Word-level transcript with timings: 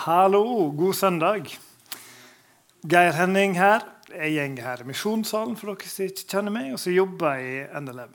Hallo, 0.00 0.70
god 0.72 0.94
søndag. 0.94 1.48
Geir 2.88 3.12
Henning 3.12 3.52
her. 3.58 3.82
Jeg 4.08 4.54
går 4.54 4.64
her 4.64 4.80
i 4.80 4.86
Misjonssalen 4.88 5.58
for 5.60 5.74
dere 5.74 5.90
som 5.92 6.06
ikke 6.06 6.24
kjenner 6.24 6.54
meg, 6.54 6.70
og 6.72 6.80
så 6.80 6.94
jobber 6.94 7.36
jeg 7.36 7.50
i 7.50 7.82
NLM. 7.84 8.14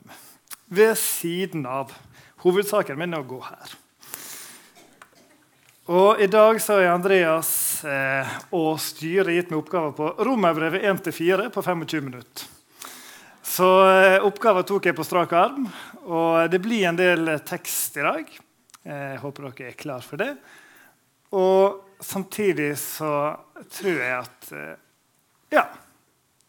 Ved 0.74 0.96
siden 0.98 1.62
av. 1.70 1.92
Hovedsaken 2.42 2.98
min 2.98 3.14
er 3.14 3.22
å 3.22 3.28
gå 3.30 3.38
her. 3.46 3.76
Og 5.94 6.24
I 6.26 6.26
dag 6.26 6.58
så 6.64 6.80
har 6.80 6.96
Andreas 6.96 7.54
eh, 7.86 8.34
og 8.50 8.82
styret 8.82 9.38
gitt 9.38 9.54
meg 9.54 9.62
oppgaver 9.62 9.94
på 9.94 10.10
Romerbrevet 10.26 10.90
1-4 10.90 11.48
på 11.54 11.66
25 11.70 12.04
minutter. 12.10 12.50
Så 13.46 13.72
eh, 13.86 14.18
oppgaven 14.26 14.66
tok 14.66 14.90
jeg 14.90 14.98
på 14.98 15.06
strak 15.06 15.38
arm, 15.38 15.70
og 16.02 16.50
det 16.50 16.64
blir 16.66 16.90
en 16.90 16.98
del 16.98 17.36
tekst 17.46 18.02
i 18.02 18.10
dag. 18.10 18.38
Eh, 18.82 19.10
jeg 19.14 19.22
håper 19.28 19.52
dere 19.52 19.70
er 19.76 19.82
klar 19.86 20.02
for 20.02 20.26
det. 20.26 20.32
Og 21.34 21.82
samtidig 22.00 22.76
så 22.78 23.10
tror 23.72 24.00
jeg 24.02 24.16
at 24.18 24.50
eh, 24.52 24.74
ja, 25.56 25.66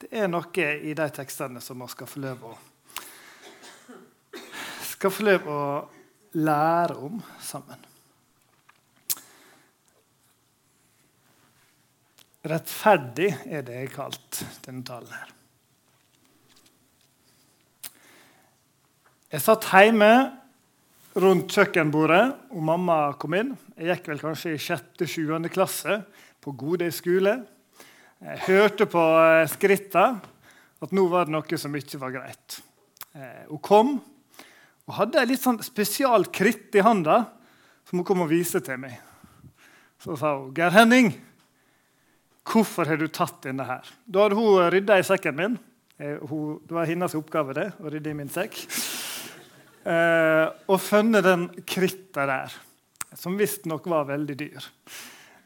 det 0.02 0.10
er 0.12 0.30
noe 0.30 0.72
i 0.78 0.94
de 0.98 1.08
tekstene 1.14 1.62
som 1.64 1.82
vi 1.82 1.90
skal 1.94 2.10
få 2.10 2.24
lov 2.26 2.50
å 2.52 2.58
skal 4.98 5.14
få 5.14 5.26
lov 5.28 5.48
å 5.54 5.64
lære 6.42 6.96
om 7.06 7.20
sammen. 7.46 7.84
Rettferdig 12.48 13.30
er 13.46 13.66
det 13.68 13.76
jeg 13.76 13.92
kalt 13.94 14.40
denne 14.66 14.86
talen 14.88 15.12
her. 15.14 15.34
Jeg 19.28 19.44
satt 19.44 19.68
hjemme 19.70 20.12
rundt 21.18 21.54
kjøkkenbordet, 21.54 22.24
og 22.54 22.64
mamma 22.64 22.98
kom 23.18 23.34
inn. 23.38 23.54
Jeg 23.78 23.96
gikk 23.96 24.12
vel 24.12 24.20
kanskje 24.22 24.54
i 24.54 24.62
6.-7. 24.62 25.50
klasse 25.50 26.02
på 26.44 26.54
Godøy 26.58 26.92
skole. 26.94 27.40
Jeg 28.22 28.44
hørte 28.48 28.86
på 28.90 29.04
skrittene 29.50 29.54
skritta 29.54 30.04
at 30.86 30.94
nå 30.94 31.08
var 31.10 31.26
det 31.26 31.34
noe 31.34 31.58
som 31.58 31.74
ikke 31.78 32.00
var 32.02 32.14
greit. 32.14 32.60
Eh, 33.18 33.46
hun 33.50 33.62
kom 33.66 33.96
og 34.88 34.96
hadde 34.96 35.20
en 35.20 35.30
litt 35.32 35.42
sånn 35.42 35.58
spesial 35.66 36.28
kritt 36.30 36.76
i 36.78 36.84
handa 36.86 37.24
som 37.88 38.00
hun 38.00 38.06
kom 38.08 38.22
og 38.26 38.30
viste 38.32 38.62
til 38.64 38.78
meg. 38.82 39.00
Så 39.98 40.16
sa 40.20 40.36
hun, 40.38 40.54
'Geir 40.54 40.72
Henning, 40.72 41.16
hvorfor 42.46 42.86
har 42.86 42.98
du 42.98 43.08
tatt 43.08 43.42
denne 43.42 43.66
her?' 43.66 43.90
Da 44.06 44.28
hadde 44.28 44.38
hun 44.38 44.70
rydda 44.70 45.00
i 45.00 45.04
sekken 45.04 45.36
min. 45.36 45.60
Eh, 46.00 46.22
det 46.22 46.72
var 46.72 46.86
hennes 46.86 47.16
oppgave 47.16 47.54
det, 47.54 47.74
å 47.82 47.90
rydde 47.90 48.12
i 48.12 48.14
min 48.14 48.30
sekk. 48.30 48.54
Og 49.88 50.80
funnet 50.84 51.24
den 51.24 51.46
kritta 51.64 52.26
der, 52.28 52.56
som 53.16 53.38
visstnok 53.40 53.86
var 53.88 54.10
veldig 54.10 54.36
dyr. 54.36 54.66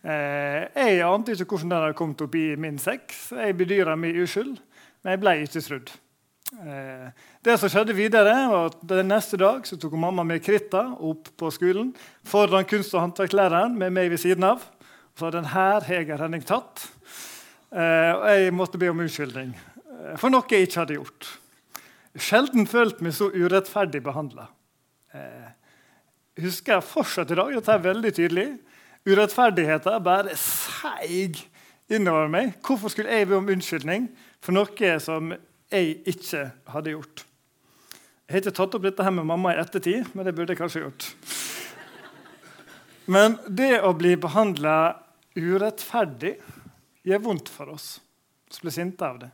jeg 0.02 1.02
ante 1.06 1.36
ikke 1.36 1.46
hvordan 1.46 1.70
den 1.70 1.78
hadde 1.78 1.98
kommet 2.00 2.24
opp 2.26 2.38
i 2.40 2.56
min 2.58 2.80
sekk, 2.82 3.14
så 3.14 3.44
jeg 3.44 3.60
bedyra 3.60 3.94
min 3.96 4.18
uskyld. 4.24 4.56
Men 5.02 5.16
jeg 5.16 5.22
ble 5.22 5.36
ikke 5.44 5.62
trudd. 5.66 5.94
Eh, 6.52 7.12
det 7.46 7.54
som 7.60 7.72
skjedde 7.72 7.96
videre, 7.96 8.34
var 8.52 8.72
at 8.72 8.82
Den 8.84 9.08
neste 9.08 9.38
dag 9.40 9.64
så 9.68 9.78
tok 9.80 9.96
mamma 9.96 10.24
med 10.28 10.44
kritta 10.44 10.84
opp 11.00 11.30
på 11.40 11.52
skolen 11.52 11.94
foran 12.28 12.68
kunst- 12.68 12.94
og 12.94 13.06
håndverklæreren 13.06 13.78
med 13.78 13.94
meg 13.94 14.12
ved 14.12 14.20
siden 14.20 14.44
av. 14.44 14.64
Sa 15.16 15.30
den 15.32 15.46
her 15.46 15.82
har 15.82 16.18
Henning 16.18 16.44
tatt. 16.44 16.90
Eh, 17.72 18.12
og 18.12 18.28
jeg 18.28 18.54
måtte 18.54 18.78
be 18.78 18.90
om 18.90 19.00
unnskyldning 19.00 19.56
eh, 19.56 20.18
for 20.18 20.30
noe 20.30 20.44
jeg 20.50 20.68
ikke 20.68 20.80
hadde 20.84 21.00
gjort. 21.00 21.41
Sjelden 22.20 22.68
følt 22.68 23.00
meg 23.04 23.16
så 23.16 23.30
urettferdig 23.32 24.02
behandla. 24.04 24.50
Jeg 25.14 26.46
husker 26.48 26.84
fortsatt 26.84 27.32
i 27.32 27.38
dag 27.40 27.54
dette 27.56 27.72
er 27.76 27.86
veldig 27.86 28.12
tydelig. 28.18 28.48
Urettferdigheten 29.08 30.04
bare 30.04 30.36
seig 30.40 31.40
innover 31.92 32.28
meg. 32.32 32.54
Hvorfor 32.64 32.92
skulle 32.92 33.16
jeg 33.16 33.30
be 33.30 33.40
om 33.40 33.50
unnskyldning 33.52 34.10
for 34.44 34.56
noe 34.56 34.94
som 35.04 35.34
jeg 35.72 36.02
ikke 36.10 36.46
hadde 36.74 36.96
gjort. 36.96 37.24
Jeg 38.28 38.36
har 38.36 38.44
ikke 38.44 38.56
tatt 38.60 38.76
opp 38.78 38.86
dette 38.86 39.04
her 39.04 39.14
med 39.16 39.28
mamma 39.28 39.54
i 39.54 39.60
ettertid, 39.60 40.12
men 40.16 40.28
det 40.28 40.36
burde 40.36 40.54
jeg 40.54 40.60
kanskje 40.60 40.84
gjort. 40.86 41.08
Men 43.12 43.36
det 43.48 43.82
å 43.84 43.92
bli 43.98 44.14
behandla 44.20 44.76
urettferdig 45.36 46.36
gjør 47.08 47.24
vondt 47.26 47.52
for 47.52 47.74
oss 47.74 47.98
som 48.52 48.66
blir 48.66 48.76
sinte 48.76 49.08
av 49.08 49.20
det. 49.24 49.32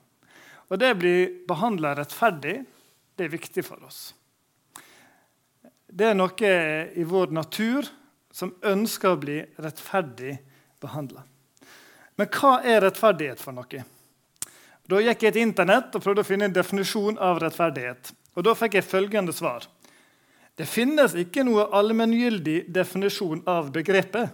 Og 0.67 0.79
det 0.79 0.91
å 0.91 0.99
bli 0.99 1.15
behandla 1.47 1.93
rettferdig, 1.95 2.57
det 3.15 3.25
er 3.25 3.33
viktig 3.33 3.63
for 3.65 3.81
oss. 3.87 4.11
Det 5.87 6.09
er 6.09 6.17
noe 6.17 6.51
i 6.93 7.05
vår 7.07 7.31
natur 7.33 7.87
som 8.33 8.51
ønsker 8.61 9.15
å 9.15 9.19
bli 9.21 9.39
rettferdig 9.63 10.35
behandla. 10.83 11.23
Men 12.17 12.29
hva 12.33 12.57
er 12.65 12.83
rettferdighet 12.83 13.41
for 13.41 13.55
noe? 13.55 13.83
Da 14.87 14.99
gikk 15.03 15.25
jeg 15.25 15.35
til 15.35 15.43
Internett 15.43 15.95
og 15.95 16.03
prøvde 16.03 16.23
å 16.23 16.27
finne 16.27 16.47
en 16.47 16.55
definisjon 16.55 17.17
av 17.19 17.41
rettferdighet. 17.43 18.11
Og 18.37 18.45
Da 18.45 18.53
fikk 18.55 18.77
jeg 18.77 18.85
følgende 18.85 19.33
svar. 19.33 19.65
Det 20.57 20.65
finnes 20.65 21.13
ikke 21.17 21.43
noe 21.45 21.67
allmenngyldig 21.75 22.65
definisjon 22.73 23.43
av 23.45 23.71
begrepet. 23.73 24.29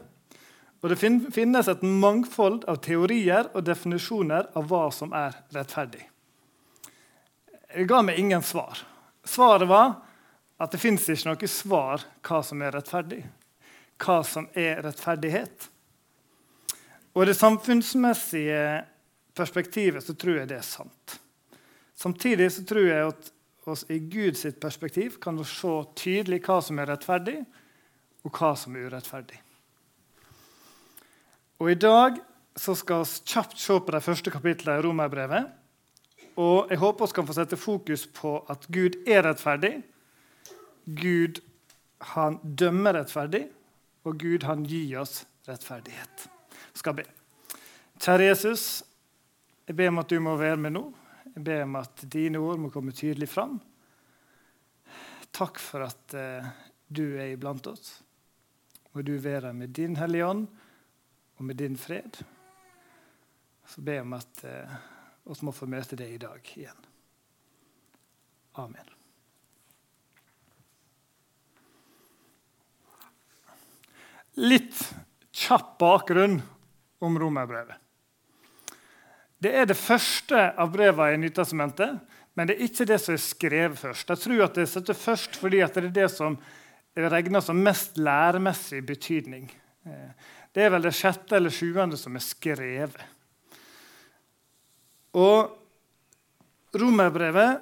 Og 0.84 0.92
det 0.92 1.00
finnes 1.00 1.68
et 1.72 1.84
mangfold 1.84 2.66
av 2.68 2.82
teorier 2.84 3.50
og 3.54 3.64
definisjoner 3.64 4.50
av 4.56 4.68
hva 4.68 4.90
som 4.92 5.16
er 5.16 5.36
rettferdig. 5.56 6.04
Det 7.74 7.88
ga 7.90 8.02
meg 8.06 8.20
ingen 8.20 8.44
svar. 8.46 8.78
Svaret 9.24 9.68
var 9.68 9.96
at 10.62 10.72
det 10.72 10.82
fins 10.82 11.08
ikke 11.10 11.32
noe 11.32 11.50
svar 11.50 12.04
hva 12.24 12.42
som 12.46 12.62
er 12.62 12.76
rettferdig. 12.76 13.24
Hva 14.04 14.20
som 14.28 14.48
er 14.54 14.84
rettferdighet. 14.86 15.70
Og 17.14 17.24
i 17.24 17.30
det 17.30 17.38
samfunnsmessige 17.38 18.64
perspektivet 19.38 20.06
så 20.06 20.16
tror 20.18 20.42
jeg 20.42 20.50
det 20.52 20.60
er 20.60 20.68
sant. 20.68 21.18
Samtidig 21.98 22.52
så 22.54 22.66
tror 22.68 22.88
jeg 22.90 23.10
at 23.14 23.32
oss 23.70 23.86
i 23.90 24.00
Guds 24.00 24.46
perspektiv 24.62 25.18
kan 25.24 25.38
se 25.48 25.74
tydelig 25.96 26.42
hva 26.46 26.60
som 26.62 26.80
er 26.82 26.90
rettferdig, 26.92 27.40
og 28.24 28.38
hva 28.38 28.54
som 28.60 28.76
er 28.76 28.88
urettferdig. 28.90 29.40
Og 31.62 31.72
I 31.72 31.80
dag 31.80 32.20
så 32.60 32.76
skal 32.76 33.06
vi 33.06 33.34
kjapt 33.34 33.60
se 33.60 33.78
på 33.80 33.94
de 33.96 34.02
første 34.04 34.32
kapitlene 34.34 34.80
i 34.80 34.84
Romerbrevet. 34.86 35.52
Og 36.40 36.72
jeg 36.72 36.82
håper 36.82 37.10
vi 37.10 37.16
kan 37.18 37.28
få 37.28 37.36
sette 37.38 37.60
fokus 37.60 38.06
på 38.10 38.38
at 38.50 38.66
Gud 38.74 38.98
er 39.08 39.26
rettferdig. 39.28 39.76
Gud 40.86 41.42
han 42.14 42.40
dømmer 42.44 42.98
rettferdig, 42.98 43.46
og 44.04 44.18
Gud 44.20 44.44
han 44.44 44.66
gir 44.68 45.00
oss 45.04 45.24
rettferdighet. 45.48 46.26
Jeg 46.74 46.82
skal 46.82 46.98
be. 46.98 47.06
Kjære 48.02 48.26
Jesus, 48.32 48.66
jeg 49.68 49.78
ber 49.78 49.94
om 49.94 50.02
at 50.02 50.10
du 50.10 50.18
må 50.20 50.36
være 50.40 50.58
med 50.60 50.76
nå. 50.76 50.84
Jeg 51.36 51.46
ber 51.46 51.64
om 51.64 51.78
at 51.80 52.04
dine 52.12 52.42
ord 52.42 52.60
må 52.60 52.72
komme 52.74 52.92
tydelig 52.92 53.30
fram. 53.32 53.60
Takk 55.34 55.62
for 55.62 55.86
at 55.86 56.18
eh, 56.18 56.50
du 56.90 57.16
er 57.16 57.32
iblant 57.34 57.68
oss. 57.72 58.02
Må 58.94 59.02
du 59.06 59.16
være 59.18 59.54
med 59.58 59.74
din 59.74 59.96
Hellige 59.98 60.28
Ånd 60.28 60.44
og 61.38 61.46
med 61.48 61.58
din 61.58 61.78
fred. 61.78 62.20
Så 63.66 63.82
ber 63.82 64.02
jeg 64.02 64.06
om 64.06 64.14
at 64.14 64.44
uh, 65.26 65.34
som 65.34 65.50
må 65.50 65.56
få 65.56 65.68
møte 65.70 65.98
deg 66.00 66.16
i 66.16 66.22
dag 66.22 66.52
igjen. 66.56 66.90
Amen. 68.62 68.90
Litt 74.42 74.80
kjapp 75.34 75.78
bakgrunn 75.82 76.40
om 77.04 77.18
romerbrevet. 77.20 77.80
Det 79.44 79.52
er 79.60 79.68
det 79.68 79.76
første 79.76 80.40
av 80.40 80.72
brevene 80.72 81.18
i 81.18 81.22
Nytestamentet, 81.26 81.98
men 82.34 82.48
det 82.48 82.56
er 82.56 82.68
ikke 82.70 82.88
det 82.88 83.00
som 83.04 83.14
er 83.14 83.22
skrevet 83.22 83.78
først. 83.78 84.10
Jeg 84.10 84.22
tror 84.24 84.46
at 84.46 84.56
det 84.58 84.70
setter 84.72 84.98
først 84.98 85.36
fordi 85.38 85.60
det 85.60 85.82
er 85.84 85.90
det 85.94 86.08
som 86.14 86.38
regnes 86.96 87.50
som 87.50 87.60
mest 87.60 88.00
læremessig 88.00 88.82
betydning. 88.88 89.50
Eh, 89.86 90.32
det 90.54 90.64
er 90.64 90.72
vel 90.74 90.86
det 90.86 90.94
sjette 90.96 91.38
eller 91.38 91.54
sjuende 91.54 92.00
som 92.00 92.16
er 92.16 92.24
skrevet. 92.24 93.04
Og 95.14 95.54
Romerbrevet 96.74 97.62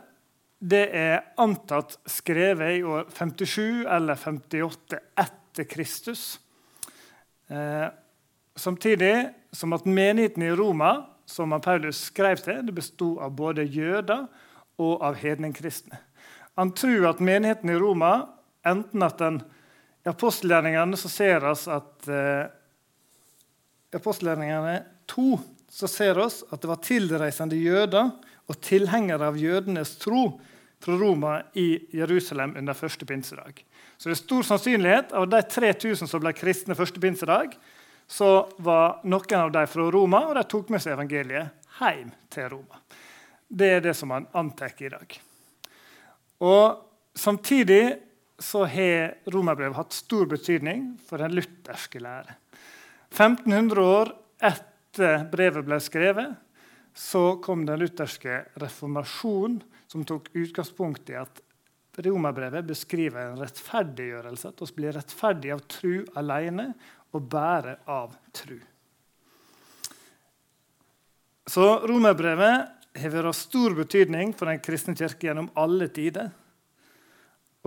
det 0.61 0.83
er 0.93 1.23
antatt 1.41 1.97
skrevet 2.09 2.77
i 2.77 2.83
år 2.85 3.07
57 3.09 3.87
eller 3.89 4.19
58 4.19 4.99
etter 5.19 5.65
Kristus. 5.67 6.25
Eh, 7.49 7.87
samtidig 8.55 9.15
som 9.51 9.73
at 9.73 9.87
menigheten 9.89 10.45
i 10.45 10.53
Roma 10.55 10.93
som 11.25 11.55
Paulus 11.63 12.05
skrev 12.11 12.39
til, 12.43 12.61
det 12.67 12.75
besto 12.75 13.15
av 13.23 13.33
både 13.35 13.65
jøder 13.65 14.27
og 14.81 15.01
av 15.03 15.17
hedningkristne. 15.19 15.97
Han 16.59 16.73
tror 16.77 17.09
at 17.09 17.23
menigheten 17.23 17.71
i 17.71 17.79
Roma 17.79 18.13
enten 18.67 19.03
at 19.03 19.17
den, 19.19 19.41
I 20.05 20.09
apostelgjerningene 20.09 20.97
så 20.97 21.09
ser 21.13 21.43
oss 21.45 21.67
at 21.69 22.07
eh, 22.09 22.47
apostelgjerningene 23.93 24.79
2 25.09 25.25
så 25.71 25.87
ser 25.87 26.19
oss 26.19 26.41
at 26.51 26.61
det 26.61 26.69
var 26.69 26.81
tilreisende 26.83 27.59
jøder 27.59 28.11
og 28.51 28.59
tilhengere 28.63 29.29
av 29.31 29.39
jødenes 29.39 29.95
tro 30.01 30.25
fra 30.81 30.97
Roma 30.99 31.37
i 31.55 31.79
Jerusalem 31.95 32.57
under 32.59 32.75
første 32.75 33.07
pinsedag. 33.07 33.63
Så 33.97 34.09
det 34.09 34.17
er 34.17 34.21
stor 34.23 34.47
sannsynlighet 34.49 35.15
av 35.15 35.29
de 35.31 35.41
3000 35.55 36.09
som 36.09 36.23
ble 36.23 36.33
kristne 36.35 36.75
første 36.75 36.99
pinsedag, 36.99 37.55
så 38.11 38.49
var 38.59 38.99
noen 39.07 39.37
av 39.39 39.51
dem 39.55 39.69
fra 39.71 39.87
Roma, 39.93 40.25
og 40.27 40.35
de 40.35 40.45
tok 40.51 40.73
med 40.73 40.83
seg 40.83 40.97
evangeliet 40.97 41.69
hjem 41.79 42.11
til 42.33 42.49
Roma. 42.51 42.81
Det 43.47 43.75
er 43.77 43.83
det 43.85 43.93
som 43.95 44.11
man 44.11 44.27
antar 44.35 44.73
i 44.81 44.89
dag. 44.91 45.19
Og 46.41 46.87
Samtidig 47.13 47.97
så 48.39 48.65
har 48.65 49.13
romerbrevet 49.29 49.75
hatt 49.75 49.93
stor 49.93 50.25
betydning 50.31 50.93
for 51.07 51.21
den 51.21 51.35
lutherske 51.35 51.99
lære. 52.01 52.37
1500 53.11 53.83
år 53.83 54.13
etter 54.41 54.70
brevet 54.97 55.65
ble 55.65 55.79
skrevet, 55.83 56.33
så 56.93 57.37
kom 57.43 57.65
den 57.65 57.79
lutherske 57.79 58.41
reformasjonen, 58.59 59.61
som 59.87 60.03
tok 60.07 60.29
utgangspunkt 60.35 61.09
i 61.11 61.17
at 61.19 61.41
romerbrevet 61.99 62.67
beskriver 62.67 63.31
en 63.31 63.39
rettferdiggjørelse. 63.41 64.51
At 64.51 64.61
vi 64.63 64.75
blir 64.77 64.95
rettferdige 64.95 65.55
av 65.55 65.63
tru 65.71 65.95
alene 66.19 66.71
og 67.11 67.25
bare 67.31 67.77
av 67.91 68.13
tru. 68.35 68.59
Så 71.51 71.65
romerbrevet 71.87 73.01
har 73.01 73.11
vært 73.11 73.31
av 73.31 73.35
stor 73.35 73.75
betydning 73.75 74.31
for 74.37 74.47
den 74.47 74.61
kristne 74.63 74.95
kirke 74.95 75.27
gjennom 75.27 75.49
alle 75.59 75.89
tider. 75.91 76.31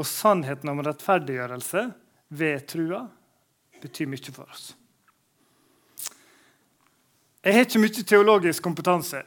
Og 0.01 0.09
sannheten 0.09 0.73
om 0.73 0.81
rettferdiggjørelse 0.85 1.85
ved 2.35 2.65
trua 2.71 3.05
betyr 3.83 4.09
mye 4.11 4.33
for 4.33 4.49
oss. 4.49 4.73
Jeg 7.45 7.53
har 7.53 7.67
ikke 7.67 7.81
mye 7.83 8.03
teologisk 8.09 8.65
kompetanse. 8.65 9.19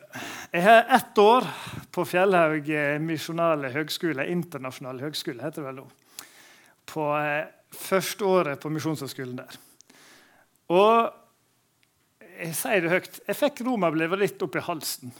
Jeg 0.49 0.63
har 0.65 0.87
ett 0.95 1.19
år 1.21 1.45
på 1.93 2.01
Fjellhaug 2.09 2.71
misjonale 3.05 3.69
høgskole, 3.75 4.25
internasjonale 4.33 5.05
høgskole, 5.05 5.43
heter 5.45 5.61
det 5.61 5.67
vel 5.67 5.77
nå. 5.83 5.85
På 6.89 7.05
eh, 7.19 7.45
første 7.77 8.25
året 8.25 8.63
på 8.63 8.71
Misjonshøgskolen 8.73 9.37
der. 9.37 9.59
Og 10.73 11.13
jeg 12.39 12.57
sier 12.57 12.81
det 12.81 12.95
høyt 12.95 13.21
jeg 13.21 13.37
fikk 13.37 13.63
romerbrevet 13.69 14.23
litt 14.23 14.41
opp 14.47 14.57
i 14.57 14.65
halsen 14.65 15.13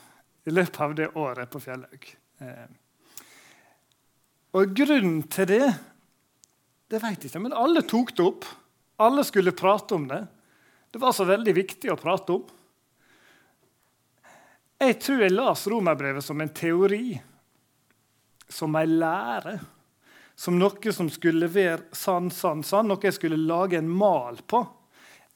i 0.49 0.57
løpet 0.57 0.81
av 0.87 0.97
det 0.97 1.11
året 1.21 1.53
på 1.53 1.61
Fjellhaug. 1.61 2.11
Eh, 2.41 2.67
og 4.57 4.73
grunnen 4.73 5.21
til 5.29 5.51
det 5.53 5.63
det 6.87 7.03
vet 7.03 7.19
jeg 7.19 7.29
ikke, 7.29 7.45
men 7.45 7.53
alle 7.53 7.85
tok 7.85 8.17
det 8.17 8.25
opp. 8.25 8.53
Alle 9.05 9.21
skulle 9.27 9.53
prate 9.53 9.93
om 9.93 10.09
det. 10.09 10.23
Det 10.89 10.97
var 11.03 11.13
så 11.13 11.29
veldig 11.29 11.59
viktig 11.61 11.93
å 11.93 11.99
prate 11.99 12.41
om. 12.41 12.53
Jeg 14.77 14.99
tror 15.01 15.23
jeg 15.25 15.33
las 15.33 15.65
romerbrevet 15.67 16.25
som 16.25 16.41
en 16.41 16.53
teori, 16.53 17.17
som 18.49 18.75
en 18.77 18.93
lære. 19.01 19.57
Som 20.37 20.59
noe 20.61 20.91
som 20.93 21.07
skulle 21.09 21.47
være 21.49 21.95
sann, 21.97 22.29
sann, 22.29 22.61
sann, 22.61 22.85
noe 22.91 23.01
jeg 23.01 23.15
skulle 23.15 23.39
lage 23.41 23.79
en 23.79 23.89
mal 23.89 24.37
på. 24.45 24.61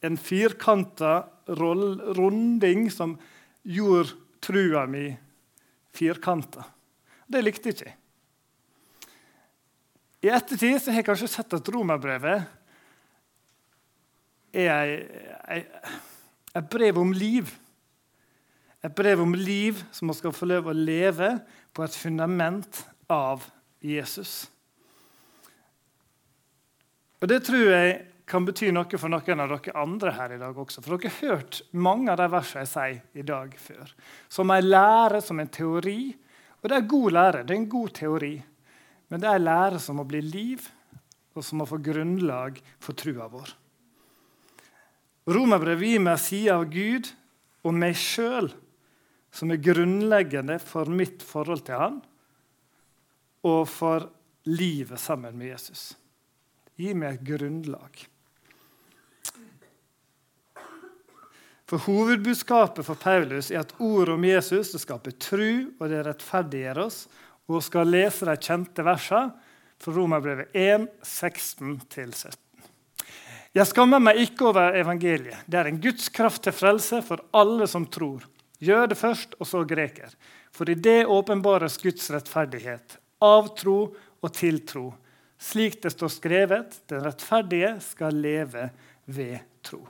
En 0.05 0.17
firkanta 0.17 1.23
runding 1.57 2.85
som 2.93 3.15
gjorde 3.65 4.13
trua 4.41 4.85
mi 4.85 5.07
firkanta. 5.93 6.67
Det 7.25 7.41
likte 7.41 7.71
jeg 7.71 7.79
ikke. 7.79 7.95
I 10.21 10.29
ettertid 10.29 10.85
har 10.85 10.99
jeg 10.99 11.07
kanskje 11.07 11.31
sett 11.33 11.53
at 11.57 11.69
romerbrevet 11.73 12.45
er 14.53 14.91
et 16.53 16.69
brev 16.69 16.99
om 17.01 17.13
liv. 17.15 17.49
Et 18.81 18.93
brev 18.95 19.21
om 19.21 19.35
liv 19.37 19.83
som 19.93 20.09
man 20.09 20.17
skal 20.17 20.33
få 20.33 20.47
lov 20.49 20.71
å 20.71 20.77
leve 20.77 21.35
på 21.73 21.83
et 21.85 21.97
fundament 21.97 22.81
av 23.11 23.45
Jesus. 23.81 24.49
Og 27.21 27.29
Det 27.29 27.43
tror 27.45 27.67
jeg 27.69 27.99
kan 28.25 28.45
bety 28.47 28.71
noe 28.73 28.97
for 28.97 29.11
noen 29.11 29.43
av 29.43 29.51
dere 29.51 29.75
andre 29.77 30.13
her 30.15 30.33
i 30.33 30.39
dag 30.41 30.57
også. 30.57 30.81
For 30.81 30.95
dere 30.95 31.11
har 31.11 31.35
hørt 31.35 31.61
mange 31.77 32.09
av 32.13 32.17
de 32.21 32.27
versene 32.31 32.63
jeg 32.63 32.71
sier 32.71 33.21
i 33.21 33.25
dag 33.27 33.53
før. 33.59 33.91
Som 34.31 34.53
en 34.53 34.69
lære, 34.69 35.21
som 35.21 35.41
en 35.41 35.51
teori. 35.51 36.13
Og 36.61 36.69
det 36.69 36.77
er 36.77 36.91
god 36.93 37.17
lære. 37.17 37.43
Det 37.43 37.53
er 37.53 37.59
en 37.59 37.69
god 37.69 37.93
teori. 37.99 38.35
Men 39.11 39.21
det 39.21 39.29
er 39.29 39.37
en 39.37 39.45
lære 39.49 39.81
som 39.83 39.99
må 39.99 40.07
bli 40.07 40.21
liv, 40.23 40.65
og 41.35 41.43
som 41.43 41.61
må 41.61 41.67
få 41.67 41.81
grunnlag 41.83 42.57
for 42.79 42.97
trua 42.97 43.27
vår. 43.29 43.53
Romerbrevet 45.31 45.93
gir 45.93 46.01
meg 46.01 46.19
sida 46.23 46.57
av 46.57 46.65
Gud 46.71 47.11
og 47.61 47.75
meg 47.77 47.99
sjøl 47.99 48.49
som 49.31 49.51
er 49.51 49.61
grunnleggende 49.63 50.59
for 50.59 50.91
mitt 50.91 51.23
forhold 51.23 51.63
til 51.67 51.79
Han 51.79 51.99
og 53.47 53.63
for 53.71 54.09
livet 54.49 54.99
sammen 55.01 55.37
med 55.37 55.53
Jesus. 55.53 55.91
Gi 56.77 56.93
meg 56.97 57.19
et 57.19 57.27
grunnlag. 57.31 58.03
For 61.71 61.79
Hovedbudskapet 61.87 62.83
for 62.83 62.99
Paulus 62.99 63.47
er 63.51 63.61
at 63.63 63.73
ordet 63.79 64.17
om 64.17 64.25
Jesus 64.27 64.73
det 64.73 64.81
skaper 64.83 65.15
tru, 65.15 65.71
og 65.79 65.85
det 65.87 66.01
rettferdiggjør 66.03 66.81
oss, 66.83 67.05
hun 67.47 67.63
skal 67.63 67.89
lese 67.89 68.27
de 68.27 68.35
kjente 68.35 68.83
versene 68.83 69.31
fra 69.81 69.93
Romerbrevet 69.95 70.51
1, 70.57 70.89
16-17. 70.99 72.35
Jeg 73.51 73.67
skammer 73.67 74.03
meg 74.03 74.19
ikke 74.23 74.51
over 74.51 74.77
evangeliet. 74.79 75.41
Det 75.47 75.59
er 75.59 75.67
en 75.71 75.79
Guds 75.83 76.07
kraft 76.13 76.43
til 76.45 76.55
frelse 76.55 77.01
for 77.03 77.23
alle 77.35 77.67
som 77.67 77.87
tror. 77.91 78.23
Gjør 78.61 78.91
det 78.91 78.97
først, 78.99 79.35
og 79.39 79.47
så 79.49 79.63
greker. 79.65 80.13
For 80.53 80.69
i 80.69 80.77
det 80.77 81.07
åpenbares 81.09 81.79
Guds 81.81 82.11
rettferdighet, 82.13 82.99
av 83.21 83.49
tro 83.57 83.79
og 84.21 84.33
til 84.37 84.61
tro. 84.69 84.91
Slik 85.41 85.79
det 85.81 85.93
står 85.95 86.13
skrevet, 86.13 86.77
den 86.91 87.01
rettferdige 87.05 87.73
skal 87.81 88.19
leve 88.21 88.69
ved 89.09 89.39
tro. 89.65 89.81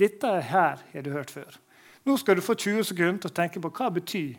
Dette 0.00 0.30
her 0.40 0.80
har 0.80 1.04
du 1.04 1.12
hørt 1.12 1.30
før. 1.30 1.58
Nå 2.04 2.16
skal 2.20 2.36
du 2.36 2.44
få 2.44 2.56
20 2.56 2.84
sekunder 2.88 3.20
til 3.22 3.32
å 3.32 3.36
tenke 3.36 3.60
på 3.62 3.72
hva 3.76 3.90
betyr 3.92 4.34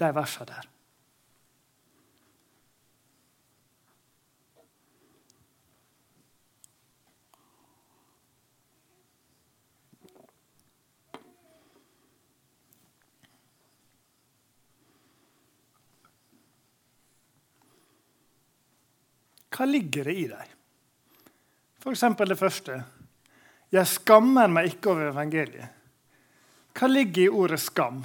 de 0.00 0.12
versene 0.14 0.50
der. 0.50 0.68
Hva 19.50 19.66
ligger 19.66 20.06
det 20.06 20.14
i 20.14 20.26
dem? 20.30 20.56
F.eks. 21.80 22.04
det 22.18 22.38
første. 22.38 22.78
Jeg 23.72 23.86
skammer 23.86 24.50
meg 24.50 24.72
ikke 24.72 24.92
over 24.92 25.10
evangeliet. 25.10 25.76
Hva 26.76 26.88
ligger 26.88 27.22
i 27.22 27.28
ordet 27.28 27.60
'skam'? 27.60 28.04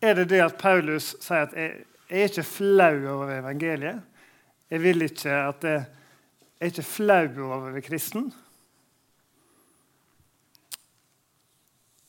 Er 0.00 0.14
det 0.14 0.30
det 0.30 0.40
at 0.40 0.56
Paulus 0.58 1.14
sier 1.20 1.44
at 1.44 1.52
jeg, 1.52 1.84
jeg 2.08 2.20
er 2.20 2.30
ikke 2.30 2.42
flau 2.48 2.96
over 3.12 3.34
evangeliet? 3.38 4.00
Jeg 4.70 4.82
vil 4.82 5.02
ikke 5.02 5.32
at 5.34 5.64
jeg, 5.64 5.84
jeg 6.60 6.66
er 6.66 6.72
ikke 6.72 6.86
flau 6.88 7.26
over 7.44 7.56
å 7.58 7.72
være 7.74 7.82
kristen? 7.84 8.30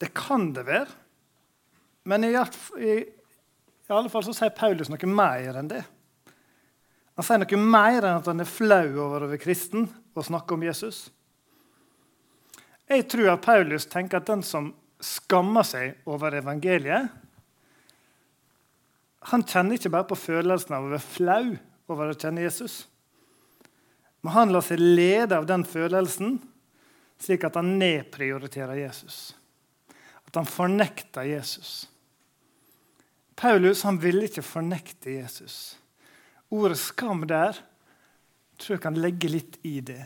Det 0.01 0.13
kan 0.17 0.53
det 0.55 0.65
være. 0.65 0.87
Men 2.03 2.23
i, 2.25 2.31
i, 2.33 2.93
alle 3.91 4.09
fall 4.09 4.23
så 4.25 4.33
sier 4.33 4.55
Paulus 4.55 4.89
noe 4.89 5.09
mer 5.09 5.59
enn 5.59 5.69
det. 5.69 5.83
Han 7.21 7.27
sier 7.27 7.41
noe 7.43 7.57
mer 7.61 8.01
enn 8.01 8.17
at 8.17 8.27
han 8.31 8.41
er 8.41 8.49
flau 8.49 8.87
over 9.03 9.21
å 9.21 9.27
være 9.29 9.43
kristen 9.43 9.83
og 10.17 10.23
snakke 10.25 10.55
om 10.55 10.63
Jesus. 10.65 11.03
Jeg 12.89 13.03
tror 13.13 13.35
at 13.35 13.43
Paulus 13.45 13.85
tenker 13.85 14.17
at 14.17 14.25
den 14.25 14.41
som 14.41 14.71
skammer 14.97 15.61
seg 15.61 15.99
over 16.09 16.33
evangeliet, 16.39 17.11
han 19.29 19.45
kjenner 19.45 19.77
ikke 19.77 19.91
bare 19.93 20.07
på 20.09 20.17
følelsen 20.17 20.73
av 20.73 20.87
å 20.87 20.89
være 20.95 21.05
flau 21.05 21.43
over 21.93 22.09
å 22.09 22.15
kjenne 22.17 22.41
Jesus. 22.41 22.79
Men 24.25 24.33
han 24.33 24.53
lar 24.55 24.65
seg 24.65 24.81
lede 24.81 25.37
av 25.37 25.45
den 25.45 25.61
følelsen, 25.61 26.39
slik 27.21 27.45
at 27.45 27.59
han 27.59 27.75
nedprioriterer 27.77 28.81
Jesus. 28.81 29.35
At 30.25 30.41
han 30.41 30.49
fornekter 30.49 31.29
Jesus. 31.29 31.83
Paulus 33.37 33.85
han 33.85 34.01
ville 34.01 34.25
ikke 34.25 34.45
fornekte 34.45 35.19
Jesus. 35.19 35.77
Ordet 36.51 36.77
'skam' 36.77 37.27
der 37.27 37.57
tror 38.59 38.75
jeg 38.75 38.83
kan 38.83 38.99
legge 38.99 39.29
litt 39.31 39.57
i 39.65 39.79
det. 39.81 40.03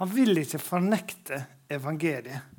Han 0.00 0.10
vil 0.10 0.38
ikke 0.38 0.58
fornekte 0.62 1.44
evangeliet. 1.70 2.50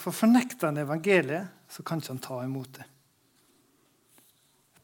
For 0.00 0.14
fornekter 0.16 0.70
han 0.70 0.80
evangeliet, 0.80 1.48
så 1.68 1.84
kan 1.86 2.00
ikke 2.00 2.14
han 2.14 2.24
ta 2.24 2.40
imot 2.44 2.72
det. 2.78 2.86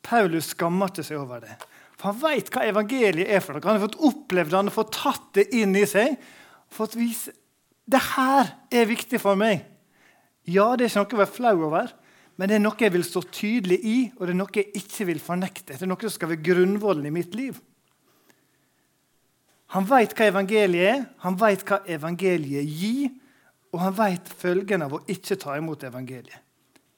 Paulus 0.06 0.52
skammer 0.54 0.92
ikke 0.92 1.04
seg 1.06 1.18
over 1.18 1.42
det. 1.42 1.56
For 1.97 2.12
Han 2.12 2.21
vet 2.21 2.50
hva 2.52 2.66
evangeliet 2.68 3.28
er. 3.28 3.40
for 3.40 3.56
noe. 3.56 3.64
Han 3.64 3.80
har 3.80 3.88
fått 3.88 4.02
opplevd 4.11 4.50
det, 4.50 4.56
han 4.56 4.71
har 4.71 4.76
fått 4.76 4.92
tatt 4.92 5.33
det 5.35 5.49
inn 5.54 5.75
i 5.76 5.87
seg. 5.87 6.16
fått 6.71 6.97
vise 6.99 7.33
det 7.87 8.02
her 8.16 8.50
er 8.71 8.87
viktig 8.87 9.21
for 9.23 9.38
meg. 9.38 9.62
Ja, 10.45 10.75
det 10.76 10.87
er 10.87 10.90
ikke 10.90 11.02
noe 11.02 11.14
å 11.14 11.23
være 11.23 11.37
flau 11.37 11.54
over, 11.68 11.92
men 12.37 12.50
det 12.50 12.59
er 12.59 12.62
noe 12.62 12.76
jeg 12.81 12.93
vil 12.93 13.05
stå 13.07 13.23
tydelig 13.33 13.78
i, 13.81 13.97
og 14.16 14.26
det 14.26 14.35
er 14.35 14.38
noe 14.38 14.52
jeg 14.52 14.69
ikke 14.76 15.07
vil 15.09 15.21
fornekte. 15.25 15.73
Det 15.73 15.87
er 15.87 15.88
noe 15.88 16.05
som 16.05 16.12
skal 16.12 16.31
være 16.35 16.45
grunnvollen 16.45 17.09
i 17.09 17.14
mitt 17.14 17.37
liv. 17.37 17.57
Han 19.75 19.87
veit 19.88 20.12
hva 20.14 20.28
evangeliet 20.31 20.90
er, 20.90 21.07
han 21.25 21.38
veit 21.40 21.64
hva 21.66 21.81
evangeliet 21.90 22.69
gir, 22.69 23.14
og 23.73 23.81
han 23.83 23.97
veit 23.97 24.28
følgen 24.28 24.85
av 24.85 24.95
å 24.97 25.02
ikke 25.11 25.38
ta 25.40 25.57
imot 25.59 25.88
evangeliet. 25.88 26.45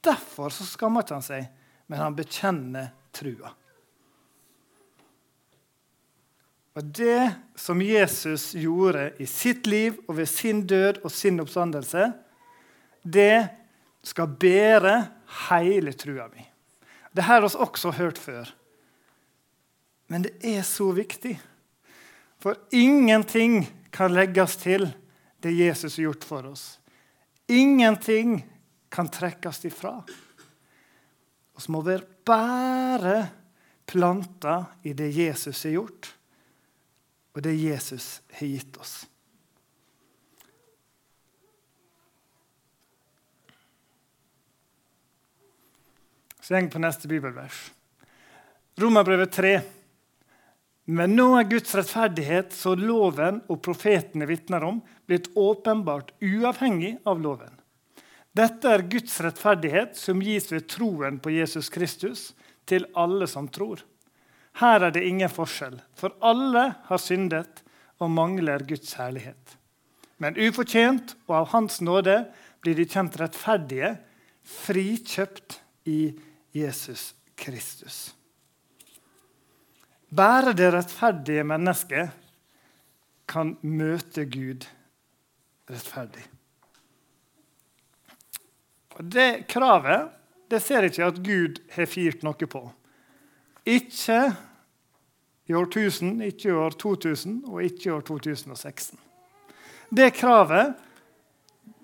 Derfor 0.04 0.52
så 0.54 0.66
skammer 0.66 1.07
ikke 1.07 1.16
han 1.16 1.26
seg, 1.26 1.47
men 1.88 2.02
han 2.02 2.18
bekjenner 2.18 2.92
trua. 3.14 3.54
Og 6.78 6.85
Det 6.95 7.23
som 7.59 7.80
Jesus 7.83 8.52
gjorde 8.54 9.09
i 9.18 9.26
sitt 9.26 9.66
liv 9.66 9.97
og 10.07 10.18
ved 10.21 10.28
sin 10.30 10.62
død 10.66 11.00
og 11.02 11.11
sin 11.11 11.40
oppstandelse, 11.42 12.12
det 13.02 13.49
skal 14.07 14.30
bære 14.30 14.95
hele 15.49 15.92
trua 15.92 16.28
mi. 16.32 16.44
Det 17.12 17.26
har 17.26 17.42
vi 17.42 17.50
også 17.52 17.90
hørt 17.97 18.18
før. 18.18 18.50
Men 20.08 20.25
det 20.25 20.37
er 20.44 20.62
så 20.62 20.90
viktig. 20.97 21.35
For 22.38 22.56
ingenting 22.73 23.66
kan 23.92 24.14
legges 24.14 24.56
til 24.62 24.87
det 25.42 25.52
Jesus 25.52 25.97
har 25.97 26.08
gjort 26.08 26.25
for 26.25 26.47
oss. 26.52 26.64
Ingenting 27.49 28.40
kan 28.88 29.08
trekkes 29.08 29.64
ifra. 29.68 29.99
Vi 31.58 31.73
må 31.73 31.82
være 31.82 32.06
bare 32.25 33.16
planta 33.88 34.62
i 34.85 34.92
det 34.92 35.11
Jesus 35.16 35.64
har 35.64 35.75
gjort, 35.75 36.11
og 37.35 37.42
det 37.42 37.54
Jesus 37.56 38.20
har 38.38 38.47
gitt 38.47 38.76
oss. 38.80 39.00
Så 46.48 46.54
jeg 46.56 46.70
på 46.72 46.80
neste 46.80 47.04
bibelvers. 47.04 47.56
Romerbrevet 48.80 49.34
3. 49.36 49.48
Men 50.96 51.12
nå 51.12 51.26
er 51.36 51.48
Guds 51.50 51.74
rettferdighet, 51.76 52.54
så 52.56 52.72
loven 52.72 53.42
og 53.52 53.58
profetene 53.66 54.24
vitner 54.24 54.64
om, 54.64 54.78
blitt 55.04 55.26
åpenbart 55.36 56.14
uavhengig 56.24 56.94
av 57.04 57.20
loven. 57.20 57.52
Dette 58.32 58.70
er 58.72 58.86
Guds 58.88 59.18
rettferdighet 59.20 59.92
som 60.00 60.22
gis 60.24 60.48
ved 60.48 60.64
troen 60.72 61.18
på 61.20 61.34
Jesus 61.34 61.68
Kristus 61.74 62.30
til 62.64 62.88
alle 62.96 63.28
som 63.28 63.50
tror. 63.52 63.82
Her 64.56 64.86
er 64.88 64.94
det 64.96 65.04
ingen 65.04 65.28
forskjell, 65.28 65.76
for 66.00 66.16
alle 66.24 66.62
har 66.88 67.02
syndet 67.02 67.60
og 68.00 68.08
mangler 68.16 68.64
Guds 68.64 68.94
herlighet. 68.96 69.58
Men 70.16 70.40
ufortjent 70.40 71.12
og 71.26 71.42
av 71.42 71.52
Hans 71.52 71.82
nåde 71.84 72.22
blir 72.64 72.80
de 72.80 72.88
kjent 72.88 73.20
rettferdige, 73.20 73.98
frikjøpt 74.48 75.60
i 75.84 76.00
Jesus 76.52 77.14
Kristus. 77.38 78.14
Bare 80.08 80.54
det 80.56 80.70
rettferdige 80.72 81.44
mennesket 81.44 82.10
kan 83.28 83.56
møte 83.60 84.24
Gud 84.24 84.64
rettferdig. 85.68 86.24
Og 88.98 89.04
Det 89.04 89.46
kravet 89.48 90.08
det 90.48 90.62
ser 90.64 90.86
ikke 90.88 91.04
at 91.04 91.18
Gud 91.20 91.60
har 91.74 91.88
firt 91.90 92.24
noe 92.24 92.48
på. 92.48 92.62
Ikke 93.68 94.20
i 95.48 95.54
år 95.56 95.68
1000, 95.68 96.22
ikke 96.24 96.48
i 96.48 96.56
år 96.56 96.76
2000 96.80 97.42
og 97.44 97.60
ikke 97.64 97.88
i 97.88 97.92
år 97.92 98.00
2016. 98.08 98.98
Det 99.92 100.08
kravet 100.16 100.72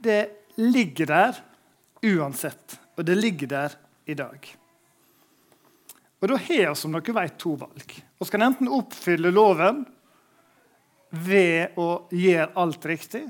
det 0.05 0.23
ligger 0.57 1.09
der 1.09 1.41
uansett, 2.05 2.79
og 2.97 3.07
det 3.07 3.17
ligger 3.17 3.53
der 3.53 3.77
i 4.07 4.15
dag. 4.15 4.57
Og 6.21 6.29
Da 6.29 6.37
har 6.37 6.71
vi 6.71 6.75
som 6.75 6.93
dere 6.93 7.13
vet, 7.13 7.39
to 7.39 7.55
valg. 7.61 7.97
Vi 8.19 8.31
kan 8.31 8.43
enten 8.43 8.71
oppfylle 8.73 9.31
loven 9.31 9.85
ved 11.11 11.77
å 11.77 12.07
gjøre 12.11 12.55
alt 12.57 12.87
riktig. 12.89 13.27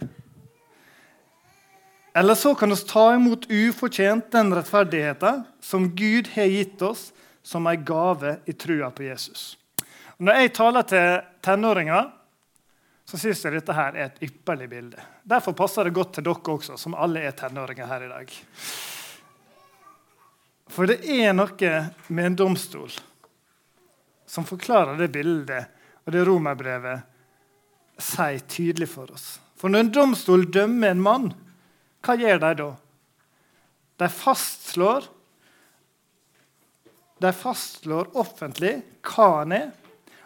Eller 2.15 2.39
så 2.39 2.55
kan 2.55 2.71
vi 2.71 2.77
ta 2.87 3.09
imot 3.15 3.51
ufortjent 3.51 4.31
den 4.31 4.55
rettferdigheten 4.55 5.43
som 5.61 5.91
Gud 5.97 6.31
har 6.37 6.47
gitt 6.47 6.83
oss 6.83 7.09
som 7.43 7.67
en 7.67 7.85
gave 7.85 8.37
i 8.47 8.53
trua 8.53 8.93
på 8.95 9.09
Jesus. 9.09 9.57
Når 10.23 10.39
jeg 10.39 10.55
taler 10.55 10.87
til 10.87 11.09
tenåringer, 11.43 12.13
så 13.05 13.19
syns 13.19 13.43
jeg 13.45 13.59
dette 13.59 13.75
her 13.75 13.99
er 13.99 14.07
et 14.07 14.23
ypperlig 14.23 14.71
bilde. 14.71 15.03
Derfor 15.27 15.57
passer 15.59 15.85
det 15.85 15.97
godt 15.99 16.15
til 16.15 16.31
dere 16.31 16.55
også, 16.55 16.79
som 16.79 16.95
alle 16.95 17.27
er 17.27 17.35
tenåringer 17.37 17.91
her 17.91 18.07
i 18.07 18.13
dag. 18.15 18.37
For 20.71 20.89
det 20.89 21.03
er 21.05 21.35
noe 21.37 21.73
med 22.09 22.31
en 22.31 22.39
domstol 22.39 22.93
som 24.27 24.47
forklarer 24.49 24.99
det 24.99 25.11
bildet 25.15 25.69
og 26.05 26.15
det 26.15 26.25
romerbrevet 26.27 28.01
sier 28.01 28.41
tydelig 28.51 28.89
for 28.91 29.13
oss. 29.15 29.39
For 29.57 29.71
når 29.71 29.85
en 29.85 29.93
domstol 29.95 30.47
dømmer 30.53 30.93
en 30.93 31.05
mann, 31.05 31.29
hva 32.05 32.17
gjør 32.19 32.41
de 32.43 32.51
da? 32.59 32.71
De 34.03 34.09
fastslår, 34.11 35.07
de 37.23 37.31
fastslår 37.33 38.11
offentlig 38.19 38.75
hva 39.07 39.29
han 39.39 39.55
er. 39.55 39.71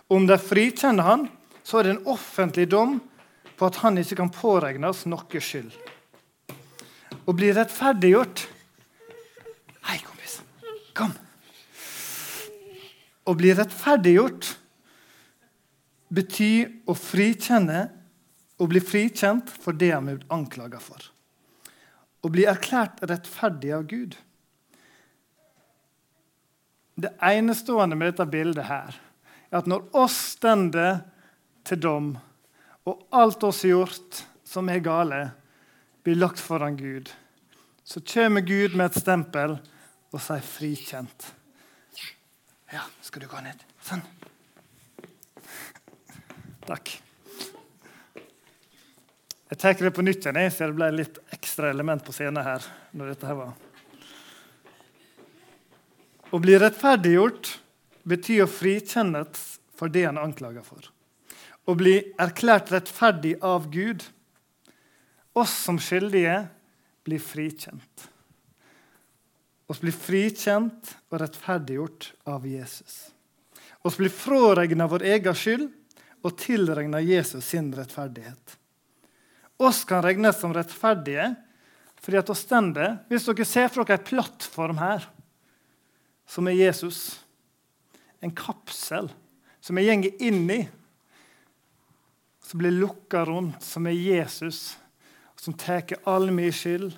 Om 0.09 0.25
de 0.26 0.38
frikjenner 0.40 1.04
han, 1.04 1.26
så 1.62 1.78
er 1.78 1.85
det 1.85 1.97
en 1.99 2.09
offentlig 2.09 2.64
dom 2.73 2.97
på 3.59 3.68
at 3.68 3.83
han 3.83 4.00
ikke 4.00 4.16
kan 4.23 4.33
påregnes 4.33 5.04
noe 5.11 5.42
skyld. 5.45 5.75
Å 7.28 7.35
bli 7.37 7.50
rettferdiggjort 7.52 8.47
Kom. 10.99 11.12
Å 13.28 13.35
bli 13.38 13.52
rettferdiggjort 13.55 14.50
betyr 16.09 16.73
å 16.88 16.97
frikjenne 16.97 17.85
å 18.59 18.67
bli 18.67 18.81
frikjent 18.83 19.50
for 19.62 19.76
det 19.78 19.93
han 19.95 20.09
er 20.11 20.23
anklaga 20.35 20.81
for. 20.83 20.99
Å 22.23 22.31
bli 22.33 22.47
erklært 22.50 23.02
rettferdig 23.07 23.71
av 23.76 23.85
Gud. 23.90 24.17
Det 26.99 27.12
enestående 27.23 27.95
med 27.95 28.11
dette 28.11 28.26
bildet 28.26 28.67
her, 28.67 28.97
er 29.49 29.61
at 29.61 29.69
når 29.71 29.87
oss 29.97 30.17
stender 30.35 31.05
til 31.69 31.78
dom, 31.85 32.09
og 32.88 33.05
alt 33.14 33.45
oss 33.47 33.62
har 33.62 33.76
gjort 33.76 34.25
som 34.49 34.69
er 34.73 34.83
gale, 34.83 35.21
blir 36.02 36.19
lagt 36.19 36.43
foran 36.43 36.76
Gud, 36.78 37.12
så 37.87 38.02
kommer 38.02 38.43
Gud 38.43 38.75
med 38.75 38.90
et 38.90 38.99
stempel 38.99 39.59
og 40.12 40.20
si 40.20 40.38
'frikjent'. 40.40 41.32
Ja, 42.72 42.82
skal 43.00 43.22
du 43.22 43.28
gå 43.28 43.40
ned? 43.40 43.62
Sånn. 43.80 44.02
Takk. 46.68 46.90
Jeg 49.48 49.58
tar 49.58 49.72
det 49.72 49.94
på 49.96 50.04
nytt 50.04 50.26
igjen, 50.26 50.50
så 50.52 50.66
det 50.68 50.76
ble 50.76 50.90
litt 50.92 51.18
ekstra 51.32 51.70
element 51.70 52.04
på 52.04 52.12
scenen 52.12 52.44
her. 52.44 52.64
når 52.92 53.14
dette 53.14 53.26
her 53.26 53.34
var. 53.34 53.54
Å 56.30 56.38
bli 56.38 56.58
rettferdiggjort 56.58 57.60
betyr 58.04 58.42
å 58.44 58.50
frikjennes 58.52 59.60
for 59.76 59.88
det 59.88 60.04
han 60.04 60.18
er 60.18 60.26
anklaga 60.28 60.62
for. 60.66 60.82
Å 61.68 61.74
bli 61.76 61.96
erklært 62.20 62.72
rettferdig 62.72 63.38
av 63.44 63.70
Gud. 63.72 64.04
Oss 65.32 65.52
som 65.64 65.78
skyldige 65.80 66.48
blir 67.04 67.20
frikjent. 67.22 68.08
Vi 69.68 69.76
blir 69.82 69.92
frikjent 69.92 70.94
og 71.12 71.20
rettferdiggjort 71.20 72.12
av 72.25 72.46
Jesus. 72.48 73.10
Oss 73.84 73.98
blir 74.00 74.12
fråregna 74.12 74.87
vår 74.88 75.04
egen 75.12 75.37
skyld 75.37 75.66
og 76.25 76.38
tilregna 76.40 77.02
Jesus 77.04 77.50
sin 77.52 77.68
rettferdighet. 77.76 78.56
Oss 79.60 79.82
kan 79.84 80.02
regnes 80.02 80.40
som 80.40 80.54
rettferdige 80.56 81.34
fordi 81.98 82.20
at 82.20 82.30
oss 82.30 82.44
stender 82.46 83.00
Hvis 83.10 83.26
dere 83.26 83.44
ser 83.44 83.68
for 83.68 83.84
dere 83.84 83.98
en 83.98 84.06
plattform 84.06 84.78
her, 84.78 85.04
som 86.28 86.46
er 86.48 86.56
Jesus, 86.56 87.18
en 88.20 88.32
kapsel 88.32 89.10
som 89.60 89.76
vi 89.76 89.84
går 89.88 90.22
inn 90.22 90.44
i, 90.50 90.62
som 92.44 92.60
blir 92.62 92.72
lukka 92.72 93.25
rundt, 93.28 93.60
som 93.64 93.87
er 93.87 93.96
Jesus, 93.96 94.78
som 95.37 95.52
tar 95.52 95.84
all 96.08 96.30
min 96.32 96.54
skyld 96.54 96.94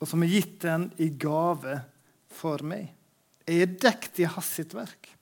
og 0.00 0.08
som 0.10 0.22
er 0.22 0.32
gitt 0.32 0.58
den 0.64 0.90
i 1.02 1.08
gave 1.08 1.80
for 2.36 2.62
meg. 2.66 2.90
Jeg 3.46 3.62
er 3.62 3.76
dekt 3.86 4.18
i 4.20 4.28
hans 4.28 4.48
sitt 4.58 4.74
verk. 4.76 5.12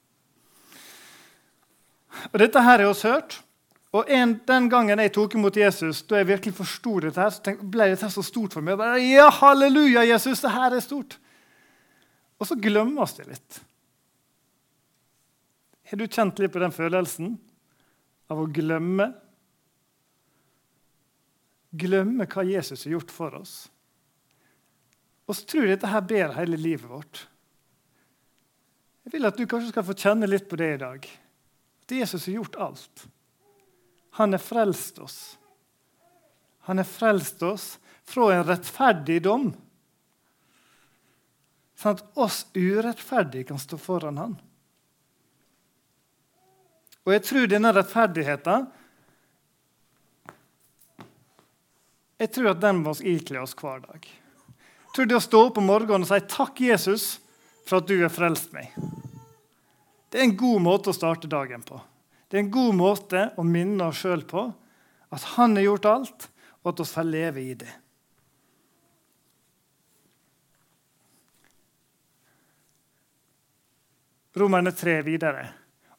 Og 2.33 2.39
Dette 2.41 2.63
her 2.63 2.81
har 2.81 2.95
vi 2.95 3.09
hørt. 3.09 3.41
Og 3.95 4.09
en, 4.11 4.41
Den 4.47 4.69
gangen 4.69 4.99
jeg 4.99 5.13
tok 5.15 5.37
imot 5.39 5.57
Jesus, 5.57 6.03
da 6.03 6.19
jeg 6.19 6.27
virkelig 6.33 6.57
forsto 6.57 6.97
dette, 7.05 7.21
her, 7.21 7.31
så 7.31 7.55
ble 7.63 7.93
dette 7.93 8.11
så 8.11 8.25
stort 8.27 8.57
for 8.57 8.65
meg. 8.65 8.79
Bare, 8.81 8.99
ja, 8.99 9.29
halleluja, 9.31 10.03
Jesus, 10.09 10.43
det 10.43 10.51
her 10.51 10.75
er 10.75 10.83
stort. 10.83 11.19
Og 12.43 12.49
så 12.49 12.59
glemmes 12.59 13.15
det 13.15 13.29
litt. 13.29 13.61
Har 15.87 16.01
du 16.01 16.09
kjent 16.09 16.41
litt 16.43 16.55
på 16.55 16.63
den 16.63 16.75
følelsen 16.75 17.37
av 18.33 18.41
å 18.43 18.49
glemme? 18.51 19.13
Glemme 21.71 22.27
hva 22.31 22.43
Jesus 22.49 22.87
har 22.87 22.97
gjort 22.97 23.15
for 23.15 23.39
oss. 23.39 23.55
Og 25.25 25.37
så 25.37 25.47
tror 25.49 25.65
jeg 25.65 25.77
dette 25.77 25.93
her 25.93 26.05
ber 26.05 26.37
hele 26.37 26.59
livet 26.61 26.89
vårt. 26.91 27.25
Jeg 29.05 29.15
vil 29.15 29.29
at 29.29 29.37
du 29.39 29.45
kanskje 29.49 29.73
skal 29.73 29.87
få 29.87 29.97
kjenne 29.97 30.29
litt 30.29 30.47
på 30.49 30.59
det 30.61 30.71
i 30.75 30.81
dag. 30.81 31.09
At 31.85 31.97
Jesus 31.97 32.27
har 32.27 32.39
gjort 32.41 32.61
alt. 32.69 33.07
han 34.15 34.33
har 34.33 34.39
frelst 34.39 34.99
oss. 34.99 35.39
Han 36.61 36.79
har 36.79 36.85
frelst 36.85 37.43
oss 37.43 37.79
fra 38.05 38.29
en 38.35 38.45
rettferdig 38.45 39.17
dom, 39.25 39.49
sånn 41.75 41.97
at 41.99 42.05
oss 42.15 42.45
urettferdige 42.55 43.49
kan 43.49 43.59
stå 43.59 43.79
foran 43.81 44.21
han. 44.21 44.37
Og 47.05 47.13
jeg 47.13 47.25
tror 47.27 47.51
denne 47.51 47.75
rettferdigheten 47.75 48.71
jeg 52.23 52.31
tror 52.33 52.53
at 52.55 52.63
den 52.63 52.85
må 52.85 52.95
ikle 53.03 53.43
oss 53.43 53.57
hver 53.59 53.83
dag. 53.83 54.07
Tror 54.95 55.09
det 55.11 55.17
å 55.19 55.23
stå 55.23 55.41
opp 55.49 55.59
om 55.59 55.67
morgenen 55.67 56.07
og 56.07 56.09
si 56.09 56.21
'Takk, 56.21 56.61
Jesus, 56.61 57.19
for 57.67 57.83
at 57.83 57.89
du 57.89 57.97
har 58.03 58.13
frelst 58.15 58.53
meg', 58.55 58.71
det 60.11 60.21
er 60.21 60.29
en 60.29 60.37
god 60.37 60.61
måte 60.63 60.93
å 60.93 60.95
starte 60.95 61.27
dagen 61.27 61.63
på. 61.67 61.81
Det 62.31 62.39
er 62.39 62.45
en 62.45 62.51
god 62.55 62.75
måte 62.79 63.23
å 63.37 63.43
minne 63.43 63.89
oss 63.89 64.05
sjøl 64.05 64.23
på 64.23 64.45
at 65.11 65.25
han 65.35 65.57
har 65.57 65.67
gjort 65.67 65.89
alt, 65.91 66.29
og 66.63 66.71
at 66.71 66.81
vi 66.81 66.87
får 66.87 67.09
leve 67.09 67.43
i 67.43 67.55
det. 67.59 67.73
Romerne 74.39 74.71
3 74.71 75.03
videre. 75.03 75.49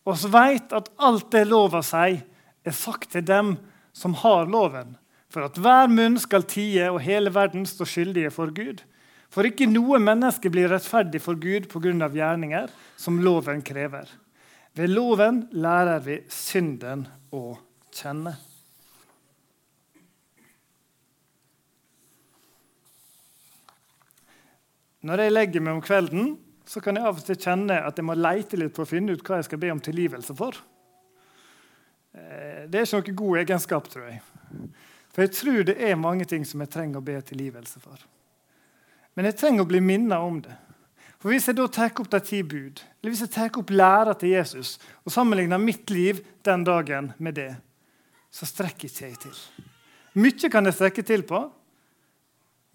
Vi 0.06 0.32
vet 0.32 0.74
at 0.76 0.90
alt 0.96 1.28
det 1.32 1.46
lova 1.48 1.84
sier, 1.84 2.24
er 2.66 2.72
sagt 2.72 3.12
til 3.12 3.28
dem 3.28 3.58
som 3.94 4.16
har 4.24 4.48
loven, 4.48 4.96
for 5.36 5.50
at 5.50 5.58
hver 5.60 5.92
munn 5.92 6.16
skal 6.22 6.46
tie 6.48 6.88
og 6.88 7.02
hele 7.04 7.34
verden 7.36 7.66
stå 7.68 7.84
skyldige 7.84 8.32
for 8.32 8.54
Gud. 8.56 8.86
For 9.28 9.44
ikke 9.44 9.68
noe 9.68 10.00
menneske 10.00 10.48
blir 10.54 10.70
rettferdig 10.72 11.20
for 11.20 11.36
Gud 11.36 11.68
pga. 11.68 12.08
gjerninger 12.08 12.72
som 12.96 13.20
loven 13.20 13.60
krever. 13.62 14.08
Ved 14.76 14.94
loven 14.94 15.50
lærer 15.52 16.00
vi 16.00 16.22
synden 16.32 17.04
å 17.36 17.58
kjenne. 17.92 18.38
Når 25.06 25.22
jeg 25.22 25.36
legger 25.36 25.62
meg 25.62 25.76
om 25.76 25.84
kvelden, 25.84 26.32
så 26.66 26.80
kan 26.82 26.96
jeg 26.96 27.06
av 27.06 27.20
og 27.20 27.28
til 27.28 27.38
kjenne 27.38 27.84
at 27.84 28.00
jeg 28.00 28.08
må 28.08 28.16
leite 28.16 28.58
litt 28.58 28.74
for 28.74 28.88
å 28.88 28.90
finne 28.90 29.14
ut 29.14 29.22
hva 29.22 29.42
jeg 29.42 29.52
skal 29.52 29.62
be 29.62 29.76
om 29.76 29.84
tilgivelse 29.84 30.34
for. 30.34 30.56
Eh, 32.16 32.66
det 32.72 32.80
er 32.80 32.88
ikke 32.88 33.12
noen 33.12 33.20
god 33.20 33.44
egenskap, 33.44 33.92
tror 33.92 34.08
jeg. 34.10 34.24
For 35.16 35.24
jeg 35.24 35.32
tror 35.32 35.64
det 35.64 35.78
er 35.80 35.96
mange 35.96 36.26
ting 36.28 36.44
som 36.44 36.60
jeg 36.60 36.74
trenger 36.74 37.00
å 37.00 37.06
be 37.08 37.16
tilgivelse 37.24 37.80
for. 37.80 38.02
Men 39.16 39.30
jeg 39.30 39.38
trenger 39.40 39.64
å 39.64 39.70
bli 39.70 39.80
minnet 39.80 40.20
om 40.20 40.42
det. 40.44 40.58
For 41.22 41.32
Hvis 41.32 41.48
jeg 41.48 41.56
da 41.56 41.70
tar 41.72 42.02
opp 42.04 42.10
de 42.12 42.20
ti 42.20 42.42
bud, 42.44 42.82
eller 43.00 43.14
hvis 43.14 43.24
jeg 43.24 43.32
tar 43.34 43.56
opp 43.58 43.72
læra 43.72 44.14
til 44.20 44.36
Jesus 44.36 44.76
og 45.06 45.14
sammenligner 45.16 45.58
mitt 45.58 45.90
liv 45.90 46.20
den 46.44 46.68
dagen 46.68 47.14
med 47.18 47.40
det, 47.40 47.54
så 48.30 48.46
strekker 48.46 48.92
ikke 48.92 49.08
jeg 49.08 49.22
til. 49.24 49.40
Mye 50.20 50.52
kan 50.52 50.68
jeg 50.68 50.76
strekke 50.76 51.06
til 51.08 51.24
på, 51.24 51.40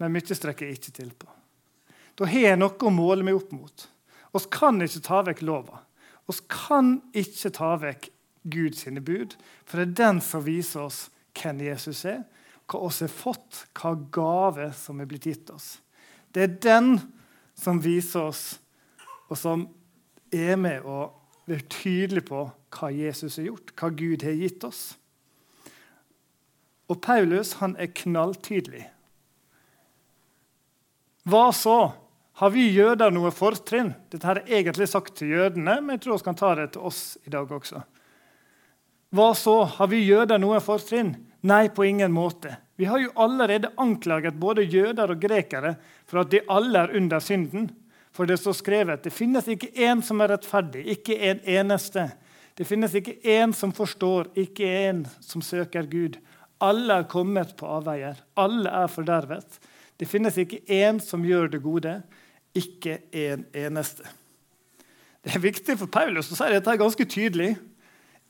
men 0.01 0.11
mye 0.11 0.35
strekker 0.35 0.65
jeg 0.65 0.81
ikke 0.81 0.95
til 0.97 1.13
på. 1.13 1.29
Da 2.17 2.25
har 2.25 2.47
jeg 2.49 2.59
noe 2.59 2.73
å 2.73 2.91
måle 2.91 3.23
meg 3.23 3.37
opp 3.37 3.53
mot. 3.53 3.87
Vi 4.33 4.43
kan 4.51 4.81
ikke 4.81 5.05
ta 5.05 5.21
vekk 5.29 5.45
lova. 5.45 5.85
Vi 6.25 6.39
kan 6.49 6.95
ikke 7.13 7.53
ta 7.53 7.75
vekk 7.85 8.09
Guds 8.49 8.83
bud, 9.05 9.37
for 9.63 9.77
det 9.77 9.87
er 9.91 9.97
den 10.01 10.21
som 10.25 10.43
viser 10.43 10.89
oss 10.89 11.05
hvem 11.37 11.63
Jesus 11.65 12.03
er, 12.09 12.23
hva 12.71 12.81
oss 12.87 13.01
har 13.03 13.11
fått, 13.11 13.65
hva 13.77 13.93
gave 14.13 14.69
som 14.77 15.01
er 15.01 15.09
blitt 15.09 15.27
gitt 15.27 15.51
oss. 15.53 15.75
Det 16.31 16.43
er 16.45 16.59
den 16.63 16.93
som 17.57 17.81
viser 17.83 18.31
oss, 18.31 18.45
og 19.27 19.37
som 19.39 19.67
er 20.31 20.55
med 20.59 20.87
og 20.87 21.51
er 21.51 21.63
tydelig 21.71 22.23
på 22.29 22.45
hva 22.71 22.89
Jesus 22.95 23.37
har 23.39 23.49
gjort, 23.49 23.73
hva 23.75 23.91
Gud 23.91 24.23
har 24.23 24.37
gitt 24.39 24.63
oss. 24.67 24.81
Og 26.91 26.99
Paulus 27.03 27.55
han 27.59 27.75
er 27.79 27.91
knalltydelig. 27.95 28.85
Hva 31.27 31.49
så? 31.55 31.79
Har 32.41 32.53
vi 32.55 32.71
jøder 32.73 33.11
noe 33.13 33.29
fortrinn? 33.35 33.91
Dette 34.09 34.31
er 34.31 34.41
egentlig 34.47 34.87
sagt 34.89 35.19
til 35.19 35.35
jødene, 35.35 35.77
men 35.83 35.95
jeg 35.95 36.05
tror 36.05 36.17
vi 36.17 36.25
kan 36.25 36.39
ta 36.39 36.53
det 36.57 36.71
til 36.73 36.87
oss 36.89 37.03
i 37.27 37.33
dag 37.33 37.51
også. 37.51 37.83
Hva 39.11 39.33
så? 39.35 39.57
Har 39.67 39.89
vi 39.91 40.05
jøder 40.05 40.39
noe 40.39 40.61
fortrinn? 40.63 41.15
Nei, 41.43 41.67
på 41.73 41.83
ingen 41.83 42.13
måte. 42.15 42.55
Vi 42.79 42.85
har 42.87 43.01
jo 43.01 43.11
allerede 43.19 43.73
anklaget 43.77 44.37
både 44.39 44.63
jøder 44.63 45.11
og 45.11 45.21
grekere 45.21 45.75
for 46.07 46.21
at 46.21 46.31
de 46.31 46.39
alle 46.49 46.85
er 46.85 46.93
under 46.97 47.19
synden. 47.19 47.67
For 48.15 48.27
det 48.27 48.39
står 48.39 48.55
skrevet 48.59 49.03
det 49.03 49.13
finnes 49.15 49.47
ikke 49.51 49.71
én 49.75 50.03
som 50.03 50.21
er 50.23 50.33
rettferdig, 50.33 50.85
ikke 50.95 51.17
en 51.29 51.41
eneste. 51.47 52.07
Det 52.55 52.67
finnes 52.67 52.95
ikke 52.95 53.17
én 53.23 53.55
som 53.55 53.71
forstår, 53.75 54.31
ikke 54.35 54.67
én 54.87 55.03
som 55.23 55.43
søker 55.43 55.87
Gud. 55.91 56.17
Alle 56.61 57.01
er 57.01 57.09
kommet 57.11 57.55
på 57.57 57.67
avveier. 57.67 58.19
Alle 58.39 58.71
er 58.83 58.91
fordervet. 58.91 59.59
Det 59.97 60.07
finnes 60.07 60.37
ikke 60.37 60.61
én 60.71 60.99
som 61.03 61.23
gjør 61.25 61.51
det 61.51 61.61
gode, 61.63 61.95
ikke 62.55 62.99
en 63.11 63.45
eneste. 63.55 64.07
Det 65.21 65.35
er 65.35 65.43
viktig 65.43 65.77
for 65.77 65.91
Paulus 65.91 66.31
å 66.33 66.37
si 66.37 66.47
dette 66.51 66.79
ganske 66.79 67.05
tydelig. 67.05 67.53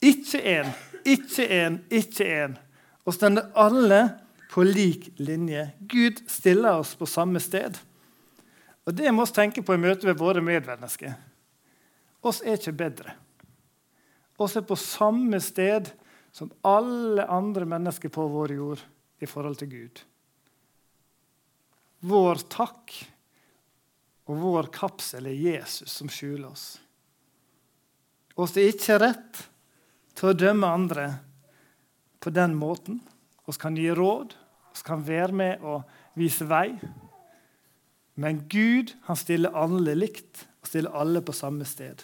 Ikke 0.02 0.42
én, 0.42 0.72
ikke 1.06 1.46
én, 1.46 1.80
ikke 1.90 2.26
én. 2.26 2.58
Og 3.06 3.14
stender 3.14 3.52
alle 3.58 4.02
på 4.52 4.66
lik 4.66 5.12
linje. 5.22 5.72
Gud 5.80 6.24
stiller 6.30 6.82
oss 6.82 6.96
på 6.98 7.06
samme 7.06 7.40
sted. 7.40 7.78
Og 8.86 8.94
Det 8.94 9.12
må 9.14 9.26
vi 9.26 9.36
tenke 9.38 9.64
på 9.64 9.76
i 9.78 9.82
møte 9.82 10.10
med 10.10 10.18
våre 10.20 10.42
medmennesker. 10.42 11.14
Oss 12.22 12.42
er 12.42 12.58
ikke 12.58 12.74
bedre. 12.78 13.14
Oss 14.42 14.58
er 14.58 14.66
på 14.66 14.78
samme 14.78 15.40
sted 15.42 15.92
som 16.34 16.52
alle 16.66 17.26
andre 17.30 17.66
mennesker 17.66 18.10
på 18.10 18.26
vår 18.32 18.56
jord 18.58 18.82
i 19.22 19.30
forhold 19.30 19.60
til 19.62 19.70
Gud. 19.70 20.02
Vår 22.02 22.42
takk 22.50 22.96
og 24.26 24.40
vår 24.42 24.72
kapsel 24.74 25.28
er 25.30 25.38
Jesus 25.38 25.94
som 25.94 26.10
skjuler 26.10 26.50
oss. 26.50 26.66
Oss 28.40 28.56
er 28.58 28.72
ikke 28.72 28.98
rett 29.02 29.44
til 30.22 30.30
å 30.30 30.38
dømme 30.38 30.70
andre 30.70 31.08
på 32.22 32.30
den 32.30 32.54
måten. 32.54 33.00
Vi 33.50 33.58
kan 33.58 33.76
gi 33.76 33.90
råd, 33.98 34.36
vi 34.72 34.84
kan 34.86 35.02
være 35.04 35.34
med 35.34 35.64
og 35.66 35.88
vise 36.16 36.46
vei. 36.46 36.76
Men 38.22 38.44
Gud 38.52 38.94
han 39.08 39.18
stiller 39.18 39.56
alle 39.58 39.96
likt 39.98 40.46
og 40.62 40.70
stiller 40.70 40.94
alle 41.02 41.24
på 41.26 41.34
samme 41.34 41.66
sted. 41.66 42.04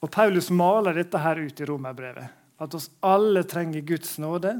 Og 0.00 0.08
Paulus 0.12 0.48
maler 0.52 0.96
dette 0.96 1.20
her 1.20 1.42
ut 1.44 1.60
i 1.60 1.68
romerbrevet. 1.68 2.40
At 2.60 2.74
oss 2.76 2.88
alle 3.04 3.44
trenger 3.48 3.84
Guds 3.84 4.16
nåde. 4.22 4.56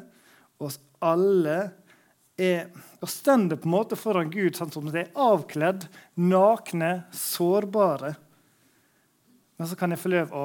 Oss 0.60 0.76
alle 1.00 1.56
er 2.36 2.68
og 3.00 3.08
stender 3.08 3.56
på 3.60 3.68
en 3.68 3.74
måte 3.76 3.96
foran 4.00 4.32
Gud 4.32 4.56
sånn 4.56 4.72
som 4.72 4.88
det 4.90 5.04
er 5.04 5.18
avkledd, 5.20 5.86
nakne, 6.16 7.04
sårbare. 7.14 8.14
Men 9.56 9.70
så 9.70 9.76
kan 9.78 9.92
jeg 9.94 10.00
få 10.02 10.12
lov 10.12 10.32
å, 10.34 10.44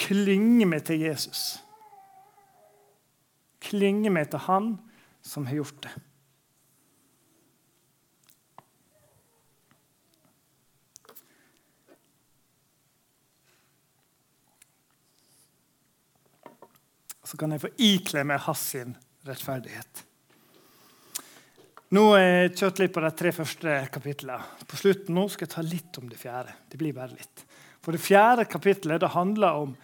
å 0.00 0.06
klynge 0.08 0.66
meg 0.66 0.86
til 0.88 1.04
Jesus 1.04 1.58
klynge 3.70 4.12
meg 4.12 4.30
til 4.32 4.46
Han 4.48 4.76
som 5.22 5.46
har 5.48 5.60
gjort 5.60 5.82
det. 5.84 5.96
Så 17.30 17.38
kan 17.38 17.52
jeg 17.54 17.62
få 17.62 17.68
ikle 17.78 18.24
meg 18.26 18.40
hans 18.42 18.64
rettferdighet. 19.28 20.00
Nå 21.94 22.02
har 22.08 22.24
jeg 22.24 22.56
kjørt 22.58 22.80
litt 22.80 22.94
på 22.94 23.02
de 23.04 23.10
tre 23.20 23.30
første 23.34 23.76
kapitlene. 23.94 24.64
På 24.66 24.78
slutten 24.78 25.14
nå 25.14 25.28
skal 25.30 25.46
jeg 25.46 25.52
ta 25.52 25.62
litt 25.62 26.00
om 26.00 26.08
det 26.10 26.18
fjerde. 26.18 26.56
Det 26.66 26.80
blir 26.80 26.96
bare 26.96 27.14
litt. 27.14 27.44
For 27.84 27.94
Det 27.94 28.02
fjerde 28.02 28.48
kapitlet 28.50 29.02
det 29.04 29.12
handler 29.14 29.62
om 29.62 29.76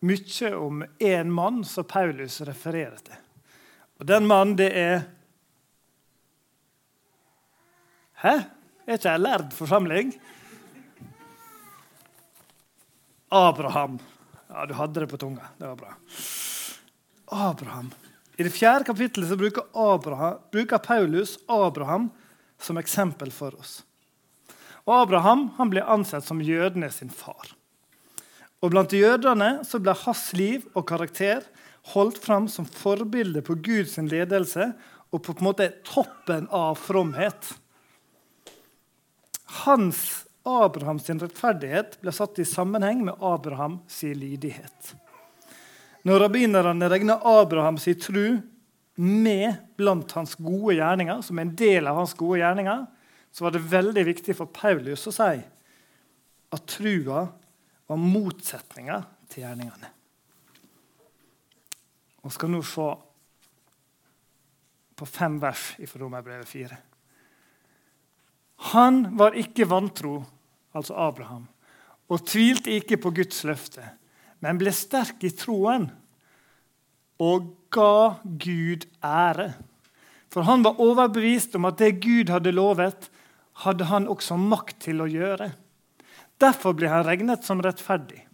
mye 0.00 0.52
om 0.56 0.84
én 0.98 1.30
mann 1.32 1.64
som 1.64 1.84
Paulus 1.84 2.40
refererer 2.40 2.98
til. 3.04 3.16
Og 4.00 4.06
Den 4.06 4.26
mannen, 4.26 4.56
det 4.56 4.70
er 4.76 5.02
Hæ? 8.20 8.34
Er 8.84 8.98
ikke 8.98 9.12
jeg 9.12 9.20
lærd 9.20 9.52
forsamling? 9.56 10.10
Abraham. 13.30 13.98
Ja, 14.48 14.66
du 14.66 14.74
hadde 14.74 15.00
det 15.00 15.08
på 15.08 15.16
tunga. 15.16 15.46
Det 15.56 15.68
var 15.68 15.76
bra. 15.76 15.94
Abraham. 17.30 17.92
I 18.36 18.42
det 18.42 18.52
fjerde 18.52 18.84
kapittelet 18.84 19.38
bruker, 19.38 19.64
Abraham, 19.72 20.40
bruker 20.52 20.78
Paulus 20.78 21.38
Abraham 21.48 22.10
som 22.58 22.80
eksempel 22.80 23.30
for 23.32 23.56
oss. 23.60 23.82
Og 24.84 24.94
Abraham 25.02 25.50
han 25.56 25.70
blir 25.70 25.88
ansett 25.88 26.24
som 26.24 26.42
jødene 26.42 26.90
sin 26.92 27.12
far. 27.12 27.54
Og 28.60 28.72
Blant 28.74 28.92
jødene 28.92 29.62
så 29.64 29.80
ble 29.80 29.94
hans 30.02 30.26
liv 30.36 30.66
og 30.76 30.84
karakter 30.90 31.46
holdt 31.94 32.20
fram 32.20 32.48
som 32.52 32.68
forbilde 32.68 33.40
på 33.44 33.56
Guds 33.64 33.96
ledelse 34.04 34.72
og 35.10 35.22
på 35.24 35.34
en 35.34 35.46
måte 35.48 35.70
toppen 35.86 36.46
av 36.54 36.76
fromhet. 36.78 37.54
Hans 39.64 40.26
Abrahams 40.46 41.08
rettferdighet 41.10 41.98
ble 42.00 42.12
satt 42.14 42.38
i 42.40 42.48
sammenheng 42.48 43.02
med 43.08 43.18
Abrahams 43.24 44.02
lydighet. 44.02 44.94
Når 46.06 46.24
rabbinerne 46.24 46.88
regna 46.88 47.18
Abrahams 47.28 47.88
tru 48.00 48.38
med 49.00 49.56
blant 49.80 50.12
hans 50.16 50.36
gode 50.36 50.76
gjerninger, 50.78 51.20
som 51.24 51.38
en 51.40 51.52
del 51.56 51.88
av 51.88 51.98
hans 52.00 52.14
gode 52.16 52.40
gjerninger, 52.40 52.86
så 53.32 53.44
var 53.44 53.54
det 53.54 53.68
veldig 53.72 54.04
viktig 54.08 54.36
for 54.36 54.50
Paulus 54.52 55.06
å 55.08 55.14
si 55.14 55.34
at 56.50 56.66
trua 56.68 57.28
var 57.90 57.98
motsetninger 57.98 59.06
til 59.30 59.42
gjerningene. 59.42 59.88
Vi 62.20 62.30
skal 62.30 62.52
nå 62.52 62.60
se 62.62 62.86
på 65.00 65.08
fem 65.08 65.38
vers 65.42 65.72
fra 65.88 66.02
Romerbrevet 66.02 66.46
4. 66.46 66.76
Han 68.70 69.00
var 69.18 69.38
ikke 69.40 69.66
vantro, 69.66 70.20
altså 70.76 70.94
Abraham, 71.00 71.48
og 72.12 72.26
tvilte 72.28 72.74
ikke 72.76 73.00
på 73.00 73.14
Guds 73.16 73.40
løfte, 73.48 73.86
men 74.44 74.60
ble 74.60 74.70
sterk 74.76 75.24
i 75.26 75.32
troen 75.34 75.88
og 77.20 77.48
ga 77.74 78.20
Gud 78.22 78.86
ære. 79.02 79.48
For 80.30 80.46
han 80.46 80.62
var 80.62 80.78
overbevist 80.78 81.56
om 81.58 81.66
at 81.66 81.80
det 81.80 81.96
Gud 82.04 82.30
hadde 82.30 82.54
lovet, 82.54 83.08
hadde 83.64 83.88
han 83.90 84.06
også 84.08 84.38
makt 84.38 84.78
til 84.86 85.02
å 85.02 85.08
gjøre. 85.10 85.50
Derfor 86.40 86.72
blir 86.76 86.88
han 86.88 87.04
regnet 87.04 87.44
som 87.44 87.60
rettferdig. 87.62 88.24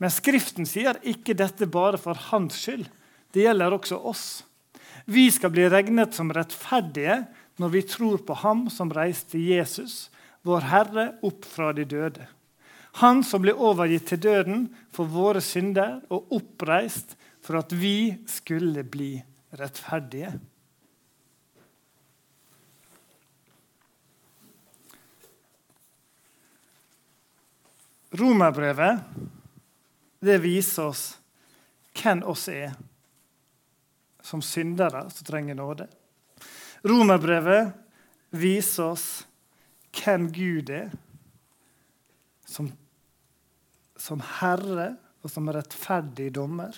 Men 0.00 0.12
Skriften 0.12 0.66
sier 0.66 0.98
ikke 1.06 1.36
dette 1.36 1.68
bare 1.70 2.00
for 2.00 2.18
hans 2.30 2.56
skyld. 2.64 2.88
Det 3.34 3.44
gjelder 3.44 3.76
også 3.76 3.98
oss. 4.00 4.26
Vi 5.04 5.26
skal 5.34 5.52
bli 5.52 5.66
regnet 5.68 6.16
som 6.16 6.32
rettferdige 6.32 7.24
når 7.60 7.72
vi 7.74 7.82
tror 7.86 8.22
på 8.26 8.36
Ham 8.40 8.66
som 8.72 8.90
reiste 8.94 9.38
Jesus, 9.38 10.08
vår 10.42 10.64
Herre, 10.70 11.04
opp 11.22 11.44
fra 11.46 11.70
de 11.76 11.84
døde. 11.86 12.24
Han 13.02 13.22
som 13.26 13.42
ble 13.42 13.54
overgitt 13.54 14.06
til 14.10 14.22
døden 14.22 14.66
for 14.94 15.10
våre 15.10 15.42
synder 15.42 15.98
og 16.14 16.32
oppreist 16.34 17.16
for 17.44 17.60
at 17.60 17.74
vi 17.74 18.14
skulle 18.30 18.84
bli 18.86 19.16
rettferdige. 19.58 20.32
Romerbrevet 28.14 29.00
det 30.24 30.38
viser 30.38 30.86
oss 30.86 31.04
hvem 31.98 32.22
oss 32.30 32.46
er 32.48 32.72
som 34.24 34.42
syndere 34.42 35.02
som 35.10 35.26
trenger 35.26 35.58
nåde. 35.58 35.88
Romerbrevet 36.86 37.72
viser 38.30 38.92
oss 38.94 39.06
hvem 39.98 40.28
Gud 40.32 40.70
er 40.70 40.92
som, 42.46 42.70
som 43.96 44.22
Herre 44.38 44.92
og 45.24 45.32
som 45.32 45.50
rettferdig 45.50 46.28
dommer. 46.36 46.76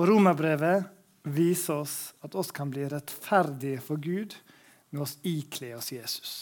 Og 0.00 0.08
Romerbrevet 0.08 0.88
viser 1.28 1.82
oss 1.82 1.98
at 2.24 2.34
oss 2.38 2.48
kan 2.54 2.72
bli 2.72 2.86
rettferdige 2.88 3.82
for 3.84 4.00
Gud 4.00 4.38
når 4.96 5.12
vi 5.20 5.36
ikler 5.42 5.76
oss 5.76 5.92
Jesus. 5.92 6.32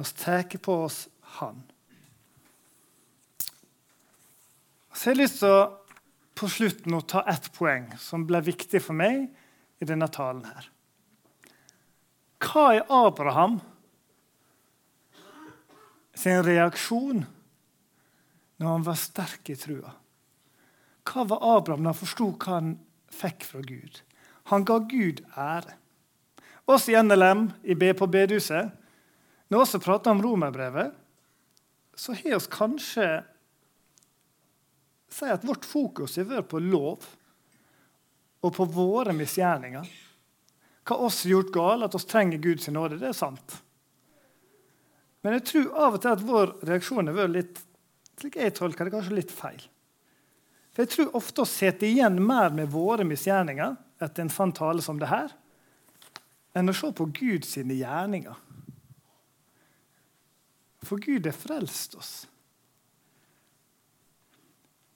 Når 0.00 0.06
vi 0.08 0.22
tar 0.24 0.58
på 0.64 0.74
oss 0.86 1.08
Han. 1.36 1.58
Så 4.92 5.10
jeg 5.10 5.14
har 5.14 5.18
lyst 5.20 5.42
til 5.42 5.52
å 5.52 5.58
på 6.40 6.48
slutten 6.48 6.96
å 6.96 7.02
ta 7.04 7.20
ett 7.28 7.50
poeng 7.52 7.90
som 8.00 8.24
ble 8.24 8.40
viktig 8.40 8.80
for 8.80 8.96
meg 8.96 9.26
i 9.76 9.84
denne 9.84 10.08
talen. 10.08 10.46
her. 10.48 10.70
Hva 12.40 12.64
er 12.78 12.88
Abraham 12.88 13.60
sin 16.16 16.40
reaksjon 16.48 17.26
når 18.56 18.68
han 18.72 18.88
var 18.88 18.96
sterk 18.96 19.52
i 19.52 19.56
trua? 19.56 19.92
Hva 21.04 21.28
var 21.28 21.44
Abraham 21.58 21.84
da 21.84 21.92
han 21.92 22.00
forsto 22.00 22.32
hva 22.32 22.56
han 22.56 22.78
fikk 23.12 23.44
fra 23.44 23.60
Gud? 23.60 24.00
Han 24.48 24.64
ga 24.64 24.78
Gud 24.78 25.20
ære. 25.36 25.76
Oss 26.64 26.88
i 26.88 26.96
NLM 26.96 27.50
i 27.64 27.74
B 27.74 27.92
på 27.92 28.08
bedehuset, 28.08 28.79
når 29.50 29.66
vi 29.66 29.80
prater 29.82 30.14
om 30.14 30.22
romerbrevet, 30.22 30.92
så 31.98 32.14
har 32.16 32.38
vi 32.38 32.52
kanskje 32.54 33.08
si 35.10 35.26
at 35.26 35.44
vårt 35.44 35.66
fokus 35.66 36.16
har 36.20 36.28
vært 36.30 36.50
på 36.52 36.60
lov 36.62 37.06
og 38.40 38.54
på 38.56 38.66
våre 38.72 39.12
misgjerninger. 39.16 39.88
Hva 40.86 41.00
oss 41.06 41.24
har 41.24 41.34
gjort 41.34 41.50
galt, 41.54 41.88
at 41.88 41.96
oss 41.98 42.08
trenger 42.08 42.40
Guds 42.42 42.70
nåde, 42.72 43.00
det 43.02 43.10
er 43.10 43.18
sant. 43.18 43.58
Men 45.20 45.36
jeg 45.36 45.44
tror 45.50 45.74
av 45.76 45.98
og 45.98 46.02
til 46.02 46.14
at 46.14 46.24
vår 46.24 46.54
reaksjon 46.70 47.10
har 47.10 47.18
vært 47.18 47.34
litt 47.34 47.60
slik 48.20 48.36
jeg 48.36 48.54
tolker 48.56 48.86
det, 48.86 48.92
kanskje 48.92 49.16
litt 49.16 49.32
feil. 49.32 49.60
For 50.70 50.84
Jeg 50.84 50.92
tror 50.92 51.16
ofte 51.18 51.42
å 51.42 51.48
sitte 51.48 51.88
igjen 51.88 52.20
mer 52.22 52.52
med 52.54 52.70
våre 52.72 53.04
misgjerninger 53.08 53.76
etter 54.00 54.24
en 54.24 54.32
sånn 54.32 54.52
tale 54.56 54.84
som 54.84 55.00
det 55.00 55.08
her, 55.10 55.32
enn 56.56 56.70
å 56.70 56.76
se 56.76 56.90
på 56.96 57.08
Guds 57.16 57.56
gjerninger. 57.56 58.36
For 60.86 61.00
Gud 61.02 61.26
har 61.26 61.36
frelst 61.36 61.94
oss. 61.94 62.12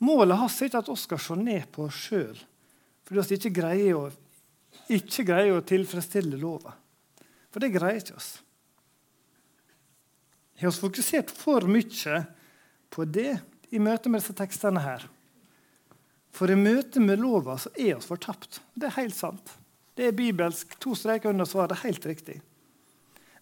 Målet 0.05 0.39
hans 0.39 0.57
er 0.61 0.69
ikke 0.69 0.83
at 0.83 0.91
vi 0.91 0.97
skal 1.01 1.23
se 1.23 1.37
ned 1.39 1.71
på 1.73 1.87
oss 1.89 2.03
sjøl 2.09 2.43
fordi 3.05 3.21
vi 3.29 3.37
ikke 3.37 3.51
greier 3.59 3.99
å, 3.99 4.05
ikke 4.89 5.27
greier 5.29 5.59
å 5.59 5.65
tilfredsstille 5.69 6.39
lova. 6.41 6.73
For 7.53 7.61
det 7.61 7.75
greier 7.75 8.01
ikke 8.01 8.17
oss. 8.17 8.31
Har 10.57 10.73
vi 10.73 10.81
fokusert 10.87 11.33
for 11.37 11.69
mye 11.69 12.23
på 12.89 13.05
det 13.05 13.35
i 13.77 13.83
møte 13.83 14.09
med 14.09 14.23
disse 14.23 14.37
tekstene 14.39 14.81
her? 14.81 15.05
For 16.35 16.49
i 16.49 16.57
møte 16.57 17.03
med 17.05 17.21
lova 17.21 17.59
så 17.61 17.75
er 17.77 17.99
oss 17.99 18.09
fortapt. 18.09 18.63
Det 18.73 18.89
er 18.89 18.97
helt 19.03 19.19
sant. 19.19 19.53
Det 19.95 20.09
er 20.09 20.17
bibelsk. 20.17 20.79
To 20.83 20.97
streker 20.99 21.31
under 21.31 21.47
svaret. 21.47 21.85
Helt 21.85 22.07
riktig. 22.09 22.41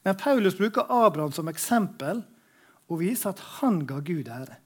Men 0.02 0.18
Paulus 0.18 0.58
bruker 0.58 0.90
Abraham 0.90 1.32
som 1.32 1.48
eksempel 1.48 2.24
og 2.92 3.00
viser 3.00 3.32
at 3.32 3.42
han 3.58 3.82
ga 3.88 4.00
Gud 4.04 4.28
ære. 4.28 4.58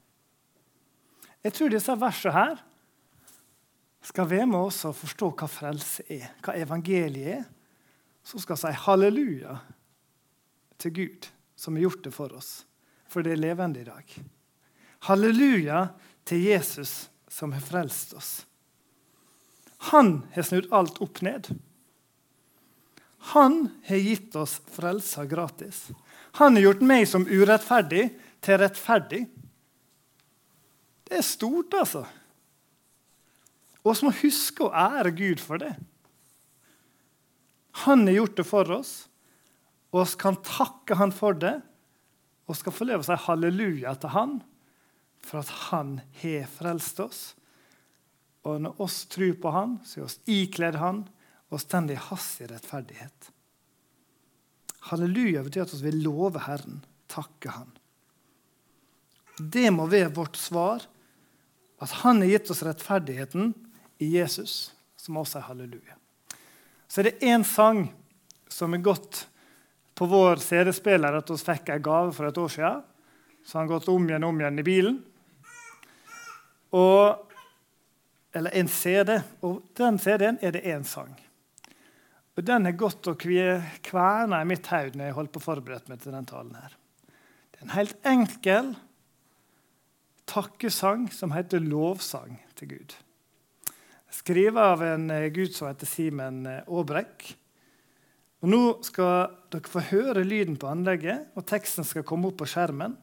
Jeg 1.45 1.55
tror 1.55 1.71
disse 1.71 1.95
versene 1.99 2.35
her 2.35 2.63
skal 4.07 4.29
være 4.29 4.47
med 4.49 4.67
oss 4.69 4.83
og 4.87 4.95
forstå 4.97 5.31
hva 5.39 5.47
frelse 5.51 6.03
er, 6.11 6.29
hva 6.43 6.55
evangeliet 6.59 7.33
er. 7.37 7.45
Så 8.27 8.41
skal 8.43 8.59
si 8.59 8.71
halleluja 8.75 9.55
til 10.81 10.93
Gud, 10.95 11.29
som 11.55 11.77
har 11.77 11.87
gjort 11.87 12.03
det 12.03 12.13
for 12.15 12.33
oss. 12.35 12.51
For 13.07 13.23
det 13.23 13.37
er 13.37 13.43
levende 13.45 13.81
i 13.81 13.87
dag. 13.87 14.17
Halleluja 15.07 15.85
til 16.27 16.43
Jesus, 16.49 17.07
som 17.31 17.53
har 17.55 17.63
frelst 17.63 18.15
oss. 18.17 18.31
Han 19.93 20.25
har 20.33 20.43
snudd 20.47 20.67
alt 20.75 20.99
opp 21.03 21.21
ned. 21.23 21.47
Han 23.33 23.69
har 23.87 24.03
gitt 24.03 24.35
oss 24.39 24.57
frelsa 24.73 25.25
gratis. 25.29 25.87
Han 26.37 26.57
har 26.57 26.67
gjort 26.67 26.85
meg 26.85 27.07
som 27.09 27.25
urettferdig 27.25 28.09
til 28.45 28.59
rettferdig. 28.61 29.23
Det 31.07 31.17
er 31.17 31.25
stort, 31.25 31.73
altså. 31.73 32.03
Og 33.81 33.95
vi 33.95 34.07
må 34.07 34.11
huske 34.19 34.67
å 34.67 34.73
ære 34.75 35.13
Gud 35.17 35.41
for 35.41 35.61
det. 35.63 35.71
Han 37.85 38.05
har 38.09 38.19
gjort 38.19 38.37
det 38.39 38.45
for 38.49 38.73
oss, 38.75 38.91
og 39.93 40.03
vi 40.03 40.19
kan 40.21 40.37
takke 40.43 40.97
han 40.99 41.13
for 41.15 41.37
det. 41.37 41.55
Og 42.47 42.55
skal 42.55 42.75
få 42.75 42.85
leve 42.87 43.03
å 43.03 43.07
si 43.07 43.17
halleluja 43.25 43.95
til 43.99 44.13
han 44.13 44.37
for 45.27 45.41
at 45.41 45.49
han 45.67 45.97
har 46.21 46.45
frelst 46.51 47.01
oss. 47.03 47.21
Og 48.47 48.61
når 48.63 48.83
oss 48.83 49.01
tror 49.11 49.33
på 49.41 49.51
han, 49.51 49.79
så 49.83 49.99
er 49.99 50.05
oss 50.05 50.19
ikledd 50.31 50.77
han 50.79 51.01
og 51.51 51.63
står 51.63 51.91
i 51.91 51.99
hans 52.07 52.29
rettferdighet. 52.47 53.31
Halleluja 54.87 55.43
betyr 55.43 55.65
at 55.65 55.73
vi 55.75 55.89
vil 55.89 56.03
love 56.05 56.41
Herren, 56.45 56.81
takke 57.11 57.51
Han. 57.51 57.71
Det 59.37 59.69
må 59.73 59.85
være 59.91 60.13
vårt 60.15 60.37
svar, 60.39 60.85
at 61.81 61.99
Han 62.01 62.23
har 62.23 62.31
gitt 62.31 62.51
oss 62.51 62.63
rettferdigheten 62.65 63.53
i 64.01 64.09
Jesus, 64.15 64.73
som 64.97 65.19
også 65.19 65.39
er 65.39 65.49
halleluja. 65.49 65.97
Så 66.87 67.01
er 67.01 67.09
det 67.09 67.27
én 67.27 67.43
sang 67.45 67.87
som 68.49 68.73
er 68.73 68.81
gått 68.85 69.27
på 69.97 70.07
vår 70.07 70.41
CD-spiller 70.41 71.19
at 71.19 71.29
vi 71.29 71.37
fikk 71.41 71.71
en 71.73 71.83
gave 71.83 72.13
for 72.15 72.29
et 72.29 72.37
år 72.37 72.51
siden. 72.53 72.81
Så 73.45 73.57
han 73.57 73.67
har 73.67 73.77
gått 73.77 73.89
om 73.91 74.07
igjen 74.07 74.25
og 74.25 74.33
om 74.33 74.41
igjen 74.41 74.59
i 74.59 74.65
bilen. 74.65 74.97
Og, 76.77 77.31
eller 78.35 78.57
en 78.59 78.69
CD. 78.71 79.15
Og 79.47 79.61
den 79.77 79.99
CD-en 80.01 80.39
er 80.41 80.53
det 80.55 80.65
én 80.67 80.85
sang. 80.87 81.15
Og 82.37 82.45
den 82.45 82.67
har 82.69 82.75
gått 82.77 83.07
og 83.09 83.17
kverna 83.17 84.43
i 84.43 84.47
mitt 84.47 84.69
hode 84.69 84.99
når 84.99 85.09
jeg 85.09 85.17
holdt 85.17 85.33
på 85.33 85.41
å 85.41 85.47
forberede 85.47 85.89
meg 85.89 86.03
til 86.03 86.13
denne 86.13 86.29
talen. 86.29 86.53
her. 86.53 86.75
Det 87.49 87.59
er 87.59 87.65
en 87.65 87.73
helt 87.73 88.05
enkel 88.05 88.69
takkesang 90.29 91.07
som 91.09 91.33
heter 91.33 91.63
lovsang 91.63 92.37
til 92.59 92.75
Gud. 92.75 92.93
Skrevet 94.13 94.61
av 94.61 94.83
en 94.85 95.09
eh, 95.11 95.29
gud 95.33 95.55
som 95.55 95.69
heter 95.69 95.89
Simen 95.89 96.45
eh, 96.45 96.61
Aabrekk. 96.67 97.25
Og 98.43 98.51
Nå 98.51 98.61
skal 98.85 99.33
dere 99.49 99.71
få 99.71 99.81
høre 99.89 100.23
lyden 100.25 100.59
på 100.61 100.69
anlegget, 100.69 101.31
og 101.33 101.47
teksten 101.49 101.87
skal 101.87 102.05
komme 102.05 102.29
opp 102.29 102.37
på 102.43 102.49
skjermen. 102.49 102.93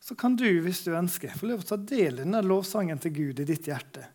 Så 0.00 0.16
kan 0.16 0.36
du, 0.38 0.48
hvis 0.64 0.80
du 0.86 0.94
ønsker, 0.96 1.34
få 1.36 1.50
lov 1.50 1.60
til 1.60 1.74
å 1.74 1.76
ta 1.76 1.90
del 1.92 2.18
i 2.18 2.24
denne 2.24 2.40
lovsangen 2.46 3.00
til 3.02 3.12
Gud 3.16 3.42
i 3.42 3.48
ditt 3.48 3.68
hjerte. 3.68 4.06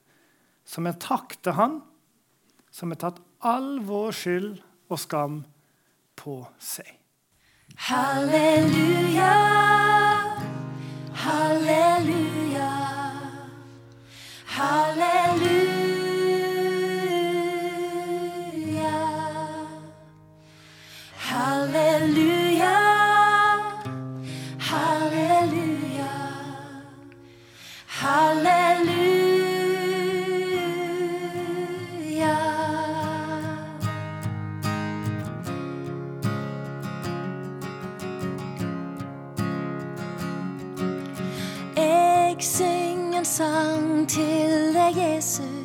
Som 0.65 0.89
en 0.89 0.97
takk 1.01 1.37
til 1.43 1.57
Han 1.57 1.79
som 2.71 2.91
har 2.91 3.01
tatt 3.03 3.21
all 3.39 3.79
vår 3.85 4.15
skyld 4.15 4.61
og 4.91 4.99
skam 4.99 5.41
på 6.19 6.41
seg. 6.59 6.97
Halleluja, 7.87 9.31
halleluja, 11.23 12.71
halleluja. 14.57 15.60
Syng 42.41 43.13
en 43.13 43.25
sang 43.25 44.09
til 44.09 44.73
deg, 44.73 44.97
Jesus. 44.97 45.60